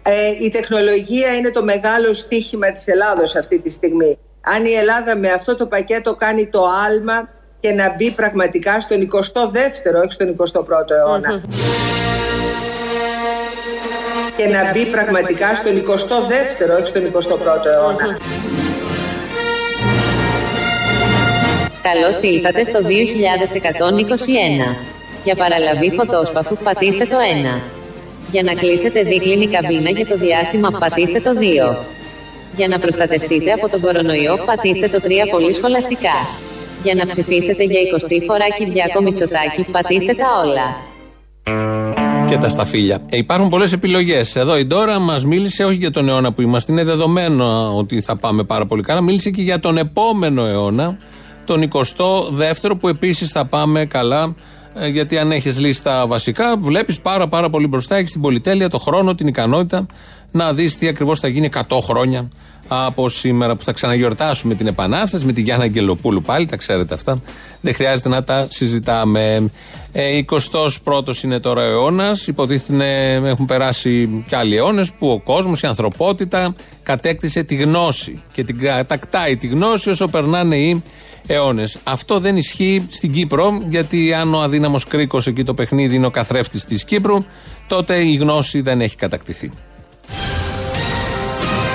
[0.03, 4.19] Ε, η τεχνολογία είναι το μεγάλο στίχημα της Ελλάδος αυτή τη στιγμή.
[4.41, 7.29] Αν η Ελλάδα με αυτό το πακέτο κάνει το άλμα
[7.61, 11.43] και να μπει πραγματικά στον 22ο, όχι στον 21ο αιώνα.
[14.37, 18.19] Και να μπει πραγματικά στον 22ο, όχι στον 21ο αιώνα.
[21.83, 22.79] Καλώς ήλθατε στο
[24.73, 24.77] 2121.
[25.25, 27.17] Για παραλαβή φωτόσπαθου πατήστε το
[27.57, 27.61] 1.
[28.33, 31.31] Για να κλείσετε δίκλινη καμπίνα για το διάστημα πατήστε το
[31.71, 31.77] 2.
[32.57, 36.17] Για να προστατευτείτε από τον κορονοϊό πατήστε το 3 πολύ σχολαστικά.
[36.83, 40.69] Για να ψηφίσετε για 20η φορά Κυριάκο Μητσοτάκη πατήστε τα όλα.
[42.29, 42.99] Και τα σταφύλια.
[43.09, 44.37] Ε, υπάρχουν πολλές επιλογές.
[44.37, 48.17] Εδώ η Ντόρα μας μίλησε όχι για τον αιώνα που είμαστε, είναι δεδομένο ότι θα
[48.17, 49.01] πάμε πάρα πολύ καλά.
[49.01, 50.99] Μίλησε και για τον επόμενο αιώνα,
[51.45, 54.35] τον 22ο, που επίσης θα πάμε καλά.
[54.75, 57.97] Ε, γιατί αν έχεις λύσει τα βασικά, βλέπεις πάρα, πάρα πολύ μπροστά.
[57.97, 59.87] Έχεις την πολυτέλεια, το χρόνο, την ικανότητα
[60.31, 62.29] να δεις τι ακριβώς θα γίνει 100 χρόνια
[62.73, 67.23] από σήμερα που θα ξαναγιορτάσουμε την Επανάσταση με τη Γιάννα Αγγελοπούλου πάλι, τα ξέρετε αυτά.
[67.61, 69.51] Δεν χρειάζεται να τα συζητάμε.
[69.93, 72.27] Ε, 21ο είναι τώρα ο αιώνας.
[72.27, 78.45] Υποτίθεται έχουν περάσει κι άλλοι αιώνες που ο κόσμος, η ανθρωπότητα κατέκτησε τη γνώση και
[78.45, 80.83] την κατακτάει τη γνώση όσο περνάνε οι
[81.27, 81.79] αιώνες.
[81.85, 86.11] Αυτό δεν ισχύει στην Κύπρο, γιατί αν ο αδύναμος κρίκος εκεί το παιχνίδι είναι ο
[86.11, 87.25] καθρέφτης της Κύπρου,
[87.69, 89.51] τότε η γνώση δεν έχει κατακτηθεί.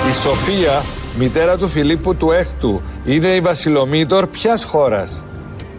[0.08, 0.84] Η Σοφία,
[1.18, 5.24] μητέρα του Φιλίππου του Έκτου, είναι η βασιλομήτωρ ποιας χώρας;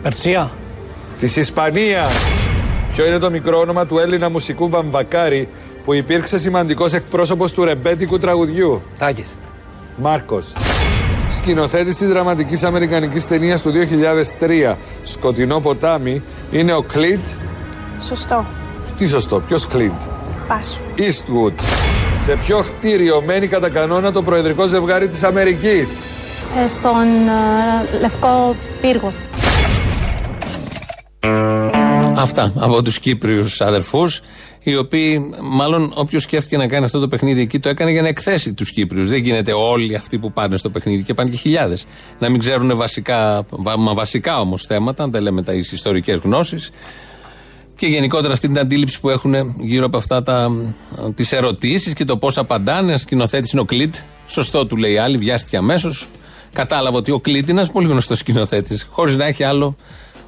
[0.02, 0.52] Περσία.
[1.20, 2.12] Της Ισπανίας.
[2.94, 5.50] Ποιο είναι το μικρό όνομα του Έλληνα μουσικού Βαμβακάρη
[5.86, 9.36] που υπήρξε σημαντικός εκπρόσωπος του ρεμπέτικου τραγουδιού; Τάκης.
[9.96, 10.54] Μάρκος.
[11.30, 17.26] Σκηνοθέτης της δραματικής αμερικανικής ταινίας του 2003, Σκοτεινό ποτάμι, είναι ο Κλίντ;
[18.02, 18.46] Σωστό.
[18.98, 20.02] Τι σωστό, ποιος Κλίντ;
[20.48, 20.80] Πάσο.
[20.98, 21.54] Eastwood.
[22.28, 25.88] Σε ποιο κτίριο μένει κατά κανόνα το προεδρικό ζευγάρι της Αμερικής;
[26.64, 27.08] Ε, στον
[27.94, 29.14] ε, Λευκό Πύργο.
[32.16, 34.22] Αυτά από τους Κύπριους αδερφούς,
[34.64, 38.08] οι οποίοι, μάλλον όποιος σκέφτηκε να κάνει αυτό το παιχνίδι εκεί, το έκανε για να
[38.08, 39.10] εκθέσει τους Κύπριους.
[39.10, 41.86] Δεν γίνεται όλοι αυτοί που πάνε στο παιχνίδι και πάνε και χιλιάδες
[42.20, 43.46] να μην ξέρουν βασικά,
[43.78, 46.72] μα βασικά όμως θέματα, δεν λέμε τα ιστορικές γνώσεις,
[47.78, 50.24] και γενικότερα αυτή την αντίληψη που έχουν γύρω από αυτά
[51.14, 52.90] τις ερωτήσεις και το πώς απαντάνε.
[52.90, 53.96] Ένα σκηνοθέτης είναι ο Κλίτ.
[54.28, 56.08] Σωστό του λέει άλλη, βιάστηκε αμέσως.
[56.54, 59.76] Κατάλαβε ότι ο Κλίτ είναι ένας πολύ γνωστός σκηνοθέτης, χωρίς να έχει άλλο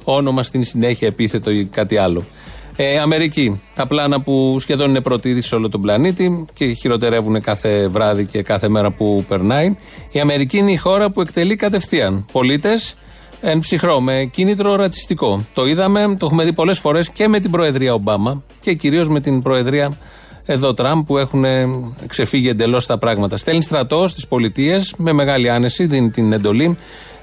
[0.04, 2.24] όνομα στην συνέχεια, επίθετο ή κάτι άλλο.
[2.76, 3.60] Ε, Αμερική.
[3.74, 8.24] Τα πλάνα που σχεδόν είναι πρώτη είδηση σε όλο τον πλανήτη και χειροτερεύουν κάθε βράδυ
[8.26, 9.76] και κάθε μέρα που περνάει.
[10.10, 12.94] Η Αμερική είναι η χώρα που εκτελεί κατευθείαν πολίτες
[13.40, 15.44] εν ψυχρό, με κίνητρο ρατσιστικό.
[15.54, 19.20] Το είδαμε, το έχουμε δει πολλές φορές και με την Προεδρία Ομπάμα και κυρίως με
[19.20, 19.98] την Προεδρία
[20.44, 21.44] εδώ Τραμπ που έχουν
[22.06, 23.36] ξεφύγει εντελώς τα πράγματα.
[23.36, 26.78] Στέλνει στρατό στις πολιτείες με μεγάλη άνεση, δίνει την εντολή.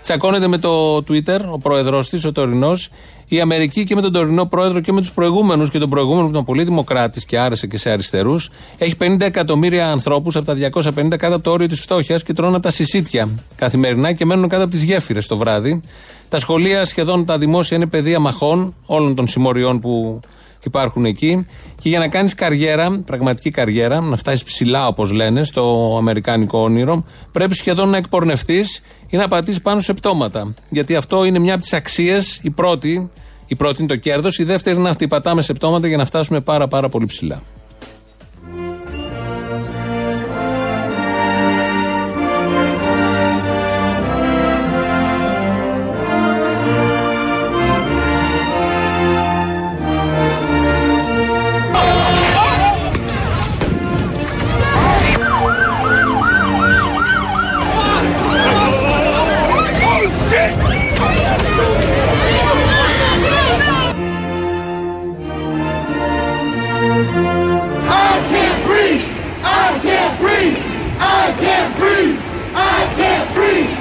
[0.08, 2.90] Τσακώνεται με το Twitter ο πρόεδρός της, ο τωρινός,
[3.28, 6.30] η Αμερική και με τον τωρινό πρόεδρο και με τους προηγούμενους και τον προηγούμενο που
[6.30, 8.50] ήταν πολύ δημοκράτης και άρεσε και σε αριστερούς.
[8.78, 12.60] Έχει 50 εκατομμύρια ανθρώπους από τα 250 κάτω από το όριο της φτώχειας και τρώνε
[12.60, 15.82] τα συσίτια καθημερινά και μένουν κάτω από τις γέφυρες το βράδυ.
[16.30, 20.20] Τα σχολεία σχεδόν τα δημόσια είναι πεδία μαχών όλων των συμμοριών που
[20.68, 21.46] υπάρχουν εκεί.
[21.82, 27.06] Και για να κάνεις καριέρα, πραγματική καριέρα, να φτάσεις ψηλά όπως λένε στο αμερικάνικο όνειρο,
[27.32, 30.54] πρέπει σχεδόν να εκπορνευτείς ή να πατήσεις πάνω σε πτώματα.
[30.70, 33.10] Γιατί αυτό είναι μια από τις αξίες, η πρώτη.
[33.50, 35.08] Η πρώτη είναι το κέρδος, η δεύτερη είναι αυτή.
[35.08, 37.42] Πατάμε σε πτώματα για να φτάσουμε πάρα πάρα πολύ ψηλά.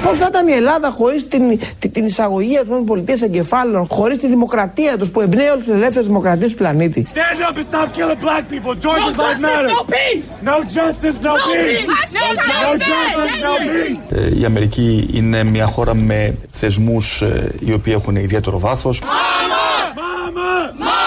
[0.07, 4.27] Πώς θα ήταν η Ελλάδα χωρίς την, την, την εισαγωγή των πολιτείας εγκεφάλων, χωρίς τη
[4.27, 8.19] δημοκρατία τους που εμπνέει όλε τι ελεύθερε δημοκρατίες του πλανήτη; Stand up and stop killing
[8.25, 8.73] black people!
[8.83, 9.69] Georgia's lives matter!
[9.69, 10.27] No peace!
[10.49, 11.85] No justice, no peace!
[12.17, 14.17] No justice, no peace!
[14.35, 19.01] Ε, Η Αμερική είναι μια χώρα με θεσμούς ε, οι οποίοι έχουν ιδιαίτερο βάθος.
[19.01, 19.99] Mama!
[19.99, 21.06] Mama!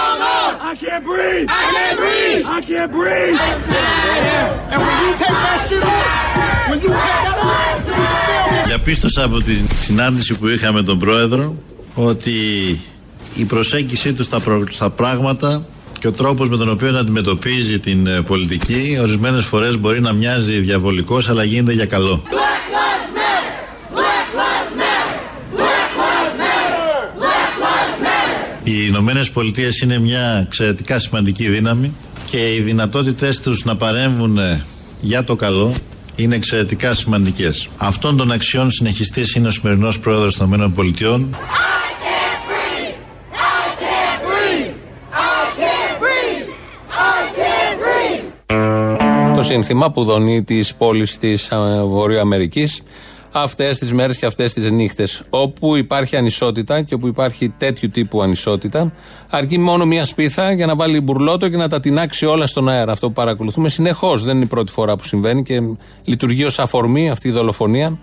[0.71, 1.47] I can't breathe!
[1.49, 2.45] I can't breathe!
[2.57, 3.39] I can't breathe!
[4.71, 9.23] And when you take that shit off, when you take that off, you still Διαπίστωσα
[9.23, 11.55] από τη συνάντηση που είχαμε με τον πρόεδρο
[11.95, 12.31] ότι
[13.35, 15.65] η προσέγγιση του στα, προ- στα πράγματα
[15.99, 20.59] και ο τρόπος με τον οποίο αντιμετωπίζει την ε, πολιτική ορισμένες φορές μπορεί να μοιάζει
[20.59, 22.23] διαβολικός αλλά γίνεται για καλό.
[22.25, 23.95] Black lives matter!
[23.97, 25.19] Black lives matter!
[25.55, 27.19] Black lives matter!
[27.19, 27.51] Black
[28.71, 31.93] Οι Ηνωμένες Πολιτείες είναι μια εξαιρετικά σημαντική δύναμη
[32.29, 34.65] και οι δυνατότητές τους να παρέμβουν ε,
[35.01, 35.73] για το καλό
[36.15, 37.67] είναι εξαιρετικά σημαντικές.
[37.77, 41.19] Αυτών των αξιών συνεχιστής είναι ο σημερινός πρόεδρος των ΗΠΑ.
[49.35, 51.49] Το σύνθημα που δονεί τις πόλεις της
[51.87, 52.81] Βορειοαμερικής
[53.31, 55.23] αυτές τις μέρες και αυτές τις νύχτες.
[55.29, 58.93] Όπου υπάρχει ανισότητα και όπου υπάρχει τέτοιου τύπου ανισότητα,
[59.29, 62.91] αρκεί μόνο μία σπίθα για να βάλει μπουρλότο και να τα τεινάξει όλα στον αέρα.
[62.91, 64.23] Αυτό που παρακολουθούμε συνεχώς.
[64.23, 65.61] Δεν είναι η πρώτη φορά που συμβαίνει και
[66.03, 67.99] λειτουργεί ως αφορμή αυτή η δολοφονία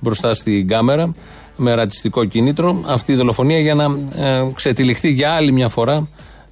[0.00, 1.14] μπροστά στην κάμερα
[1.56, 2.82] με ρατσιστικό κίνητρο.
[2.86, 3.84] Αυτή η δολοφονία για να
[4.16, 6.02] ε, ξετυλιχθεί για άλλη μια φορά ε,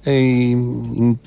[0.03, 0.57] η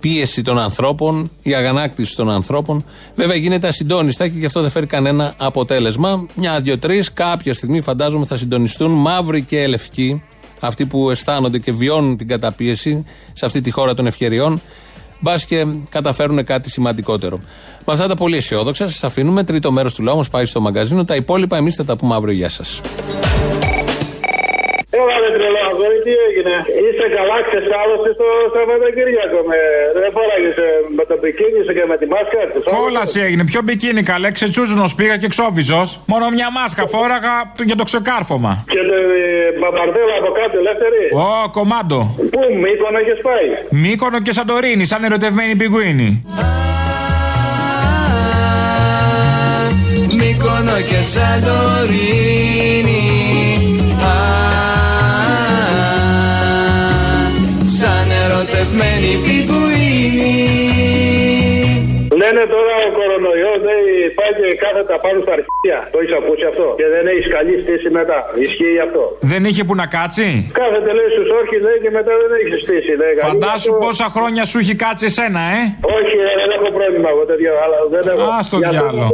[0.00, 2.84] πίεση των ανθρώπων, η αγανάκτηση των ανθρώπων.
[3.14, 6.26] Βέβαια γίνεται ασυντόνιστα και γι' αυτό δεν φέρει κανένα αποτέλεσμα.
[6.34, 10.22] Μια, δύο, τρεις, κάποια στιγμή φαντάζομαι θα συντονιστούν μαύροι και λευκοί,
[10.60, 14.60] αυτοί που αισθάνονται και βιώνουν την καταπίεση σε αυτή τη χώρα των ευκαιριών.
[15.20, 17.38] Μπας και καταφέρουν κάτι σημαντικότερο.
[17.86, 19.44] Με αυτά τα πολύ αισιόδοξα, σας αφήνουμε.
[19.44, 21.04] Τρίτο μέρος του λόγου πάει στο μαγκαζίνο.
[21.04, 22.34] Τα υπόλοιπα εμείς θα τα πούμε αύριο.
[22.34, 22.80] Γεια σας.
[26.04, 29.38] Τι έγινε; Είσαι καλά ξεσάλωση στο Σαββατοκύριακο.
[29.50, 29.58] Με...
[29.96, 32.62] Δεν φοράγες ε, με το μπικίνι σου και με τη μάσκα τους.
[32.76, 33.42] Κόλαση έγινε.
[33.50, 35.88] Ποιο μπικίνι καλέ, ξετσούζουνο πήγα και ξόβιζος.
[36.12, 37.34] Μόνο μια μάσκα φόραγα
[37.68, 38.52] για το ξεκάρφωμα.
[38.74, 41.02] Και το ε, μπαμπαρδέλα από κάτω ελεύθερη.
[41.26, 41.98] Ω, κομμάντο.
[42.34, 43.46] Πού, Μύκονο έχεις πάει;
[43.82, 46.08] Μύκονο και Σαντορίνη, σαν ερωτευμένη πιγκουίνη.
[50.18, 52.51] Μύκονο και Σαντορίνη
[64.52, 65.78] πάει και κάθεται πάνω στα αρχεία.
[65.92, 69.74] Το έχεις ακούσει αυτό; Και δεν έχεις καλή στήση μετά; Ισχύει αυτό; Δεν είχε που
[69.82, 70.26] να κάτσει;
[70.60, 72.92] Κάθεται λέει στους όρχε λέει και μετά δεν έχεις στήση.
[73.00, 73.28] Λέει, καλή.
[73.30, 75.60] Φαντάσου Αυτό- πόσα χρόνια σου έχει κάτσει εσένα, ε;
[75.98, 77.52] Όχι, ε, δεν έχω πρόβλημα εγώ τέτοιο.
[77.64, 78.24] Αλλά δεν έχω.
[78.36, 79.06] Α, στο Για το- διάλο.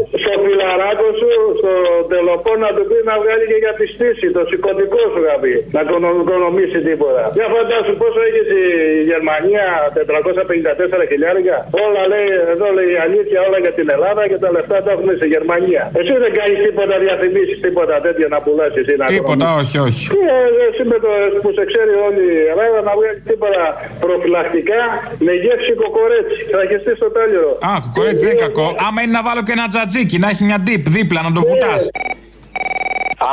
[0.48, 1.30] Στο φιλαράκο σου,
[1.60, 1.72] στο
[2.12, 4.26] τελοπό να του πει να βγάλει και για τη στήση.
[4.36, 5.54] Το σηκωτικό σου γαμπή.
[5.74, 7.22] Να οικονο- οικονομήσει τίποτα.
[7.38, 8.64] Για φαντάσου πόσο έχει η
[9.10, 9.64] Γερμανία
[9.96, 11.56] 454 χιλιάρια.
[11.84, 15.12] Όλα λέει, εδώ λέει η αλήθεια, όλα για την Ελλάδα και τα λεφτά τα έχουμε
[15.18, 15.82] στη Γερμανία.
[16.00, 19.74] Εσύ δεν κάνεις τίποτα διαφημίσεις, τίποτα τέτοια να πουλάς εσύ να Τίποτα, οικονομήσεις.
[19.74, 20.02] όχι, όχι.
[20.14, 21.10] Και ε, εσύ με το
[21.42, 23.62] που σε ξέρει όλη η Ελλάδα να βγάλεις τίποτα
[24.04, 24.80] προφυλακτικά
[25.26, 26.38] με γεύση κοκορέτσι.
[26.54, 27.50] Θα χεστεί στο τέλειρο.
[27.68, 28.66] Α, κουκορέτσι δεν είναι κακό.
[28.86, 31.88] Άμα είναι να βάλω και ένα τζατζίκι, να έχει μια ντύπ δίπλα, να το βουτάς.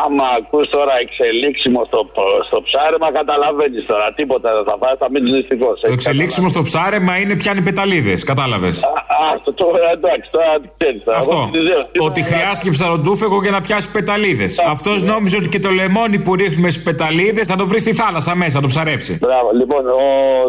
[0.04, 2.00] Άμα ακούς τώρα εξελίξιμο στο,
[2.48, 4.14] στο ψάρεμα, καταλαβαίνεις τώρα.
[4.20, 5.80] Τίποτα δεν θα φάει, θα μείνεις νηστικός.
[5.82, 8.84] Το εξελίξιμο στο ψάρεμα είναι πιάνει πεταλίδες, κατάλαβες.
[8.84, 11.02] Α, το, το, εντάξει, τώρα ξέρεις.
[11.22, 11.52] Αυτό.
[12.00, 14.64] Ότι χρειάστηκε ψαροντούφεγο για να πιάσει πεταλίδες.
[14.76, 18.36] Αυτός νόμιζε ότι και το λεμόνι που ρίχνουμε στις πεταλίδες θα το βρει στη θάλασσα
[18.36, 19.18] μέσα, θα το ψαρέψει.
[19.22, 20.04] Μπράβο, λοιπόν, ο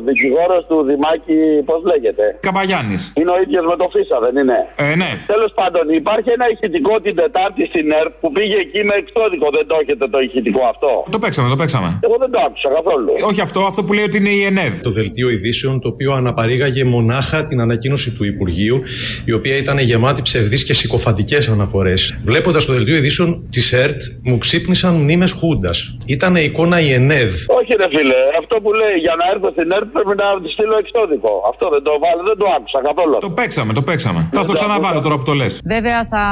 [0.09, 3.13] δικηγόρος του Δημάκη, πώς λέγεται; Καμπαγιάννης.
[3.17, 5.11] Είναι ο ίδιος με το Φίσα, δεν είναι; Ε, ναι.
[5.27, 8.95] Τέλος πάντων, υπάρχει ένα ηχητικό την Τετάρτη στην ΕΡΤ που πήγε εκεί με
[9.27, 9.47] εξώδικο.
[9.59, 11.89] Δεν το έχετε το ηχητικό αυτό; Το παίξαμε, το παίξαμε.
[12.07, 13.11] Εγώ δεν το άκουσα καθόλου.
[13.31, 14.75] Όχι αυτό, αυτό που λέει ότι είναι η ΕΝΕΔ.
[14.81, 18.79] Το δελτίο ειδήσεων το οποίο αναπαρήγαγε μονάχα την ανακοίνωση του Υπουργείου,
[19.25, 22.19] η οποία ήταν γεμάτη ψευδείς και συκοφαντικές αναφορές.
[22.25, 25.97] Βλέποντας το δελτίο ειδήσεων της ΕΡΤ, μου ξύπνησαν μνήμες Χούντας.
[26.07, 27.33] Ήταν εικόνα η ΕΝΕΔ.
[27.59, 30.77] Όχι, ρε φίλε, αυτό που λέει για να έρθω στην ΕΡΤ πρέπει να τη στείλω
[30.83, 31.33] εξώδικο.
[31.51, 33.15] Αυτό δεν το βάλω, δεν το άκουσα καθόλου.
[33.29, 34.21] Το παίξαμε, το παίξαμε.
[34.33, 35.53] Θα στο ξαναβάλω τώρα που το λες.
[35.75, 36.25] Βέβαια θα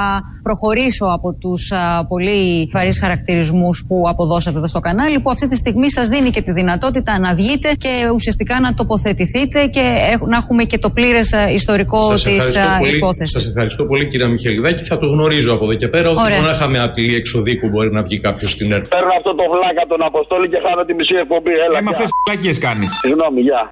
[0.42, 5.56] προχωρήσω από τους α, πολύ βαρύς χαρακτηρισμούς που αποδώσατε εδώ στο κανάλι που αυτή τη
[5.56, 10.36] στιγμή σας δίνει και τη δυνατότητα να βγείτε και ουσιαστικά να τοποθετηθείτε και έχ- να
[10.36, 13.30] έχουμε και το πλήρες α, ιστορικό Σας της ευχαριστώ, α, πολύ, υπόθεσης.
[13.30, 14.82] σας ευχαριστώ πολύ κύριε Μιχελιδάκη.
[14.84, 16.10] Θα το γνωρίζω από εδώ και πέρα.
[16.10, 16.40] Όχι Ωραία.
[16.40, 18.86] μονάχα με απειλή εξοδίκου μπορεί να βγει κάποιος στην ΕΡΤ.
[18.88, 21.50] Παίρνω αυτό το βλάκα τον Αποστόλη και χάνω τη μισή εκπομπή.
[21.66, 21.90] Έλα, Ε, με γεια.
[21.90, 22.90] αυτές τις πλακίε κάνεις.
[23.02, 23.70] Συγγνώμη, γεια.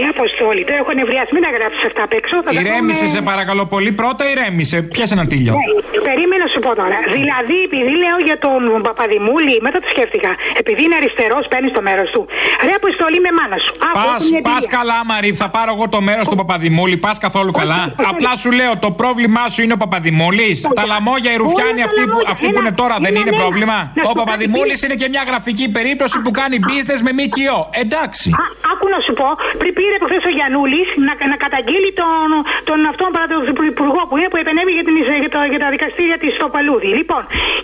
[0.00, 1.30] Ρε Αποστόλη, το έχω νευριάσει.
[1.36, 2.34] Μην αγράψει αυτά απ' έξω.
[2.44, 3.90] θα τα Ηρέμησε, πούμε- σε παρακαλώ πολύ.
[4.00, 4.76] Πρώτα ηρέμησε.
[4.94, 5.52] Πιάσε ένα τίλιο.
[5.58, 5.64] Ναι,
[6.08, 6.98] Περίμενα να σου πω τώρα.
[7.18, 10.30] Δηλαδή, επειδή λέω για τον Παπαδημούλη, μετά το σκέφτηκα.
[10.62, 12.20] Επειδή είναι αριστερός, παίρνεις το μέρος του.
[12.66, 13.72] Ρε Αποστολή με μάνας σου.
[13.88, 14.76] Άκου, Πας έχω μια πας εμπειρία.
[14.76, 16.96] καλά, Μαρή, θα πάρω εγώ το μέρος του Παπαδημούλη.
[17.06, 17.80] Πας καθόλου καλά.
[18.12, 20.56] Απλά σου λέω, το πρόβλημά σου είναι ο Παπαδημούλης.
[20.80, 22.30] Τα λαμόγια, οι ρουφιάνοι, τα αυτοί που, λαμόγια.
[22.34, 23.40] αυτοί που είναι Ένα, τώρα δεν ένα, είναι ένα.
[23.42, 23.76] πρόβλημα.
[23.96, 24.84] Να σου Ο πω Παπαδημούλης κάτι.
[24.86, 27.58] είναι και μια γραφική περίπτωση που κάνει business με ΜΚΟ.
[27.84, 28.26] Εντάξει.
[28.42, 29.28] Α, άκου να σου πω,
[29.60, 32.28] πριν πήρε προχθέ ο Γιανούλης να, να καταγγείλει τον,
[32.68, 33.40] τον αυτόν παρά τον
[33.72, 36.90] υπουργό που είναι που επενέβη για, την, για, το, για τα δικαστήρια της στο Παλούδι.
[37.00, 37.22] Λοιπόν,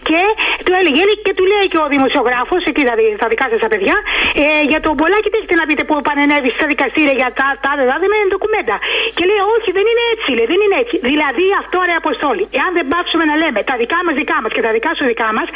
[0.09, 0.21] και
[0.65, 3.59] του έλεγε έλεγε και του λέει και ο δημοσιογράφος, εκεί τα, δι- τα δικά σας
[3.65, 3.97] τα παιδιά,
[4.43, 7.71] ε, για τον Πολάκη τι έχετε να πείτε που επανενέβης στα δικαστήρια για τα τα
[7.91, 8.77] τα δεν είναι ντοκουμέντα.
[9.17, 10.25] Και λέει, Όχι, δεν είναι έτσι.
[10.29, 10.97] φίλε, δεν είναι έτσι.
[11.11, 12.45] Δηλαδή αυτό ρε Αποστόλη.
[12.59, 15.29] Εάν δεν πάψουμε να λέμε τα δικά μας δικά μας και τα δικά σου δικά
[15.37, 15.49] μας,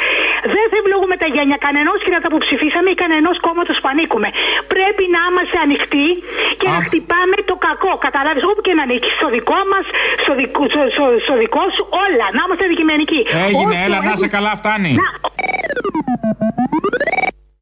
[0.53, 4.27] δεν θα ευλογούμε τα γένια κανενός κοινότητα που ψηφίσαμε ή κανενός κόμματος που ανήκουμε.
[4.73, 6.07] Πρέπει να είμαστε ανοιχτοί
[6.59, 7.91] και να χτυπάμε το κακό.
[8.07, 9.09] Καταλάβεις όπου και να ανήκει.
[9.19, 9.85] Στο δικό μας,
[10.23, 12.25] στο, δικό, στο, στο, στο δικό σου, όλα.
[12.37, 13.21] Να είμαστε αντικειμενικοί.
[13.47, 14.91] Έγινε, Όσο έλα, να σε έχουμε- καλά, φτάνει.
[15.01, 15.15] Να-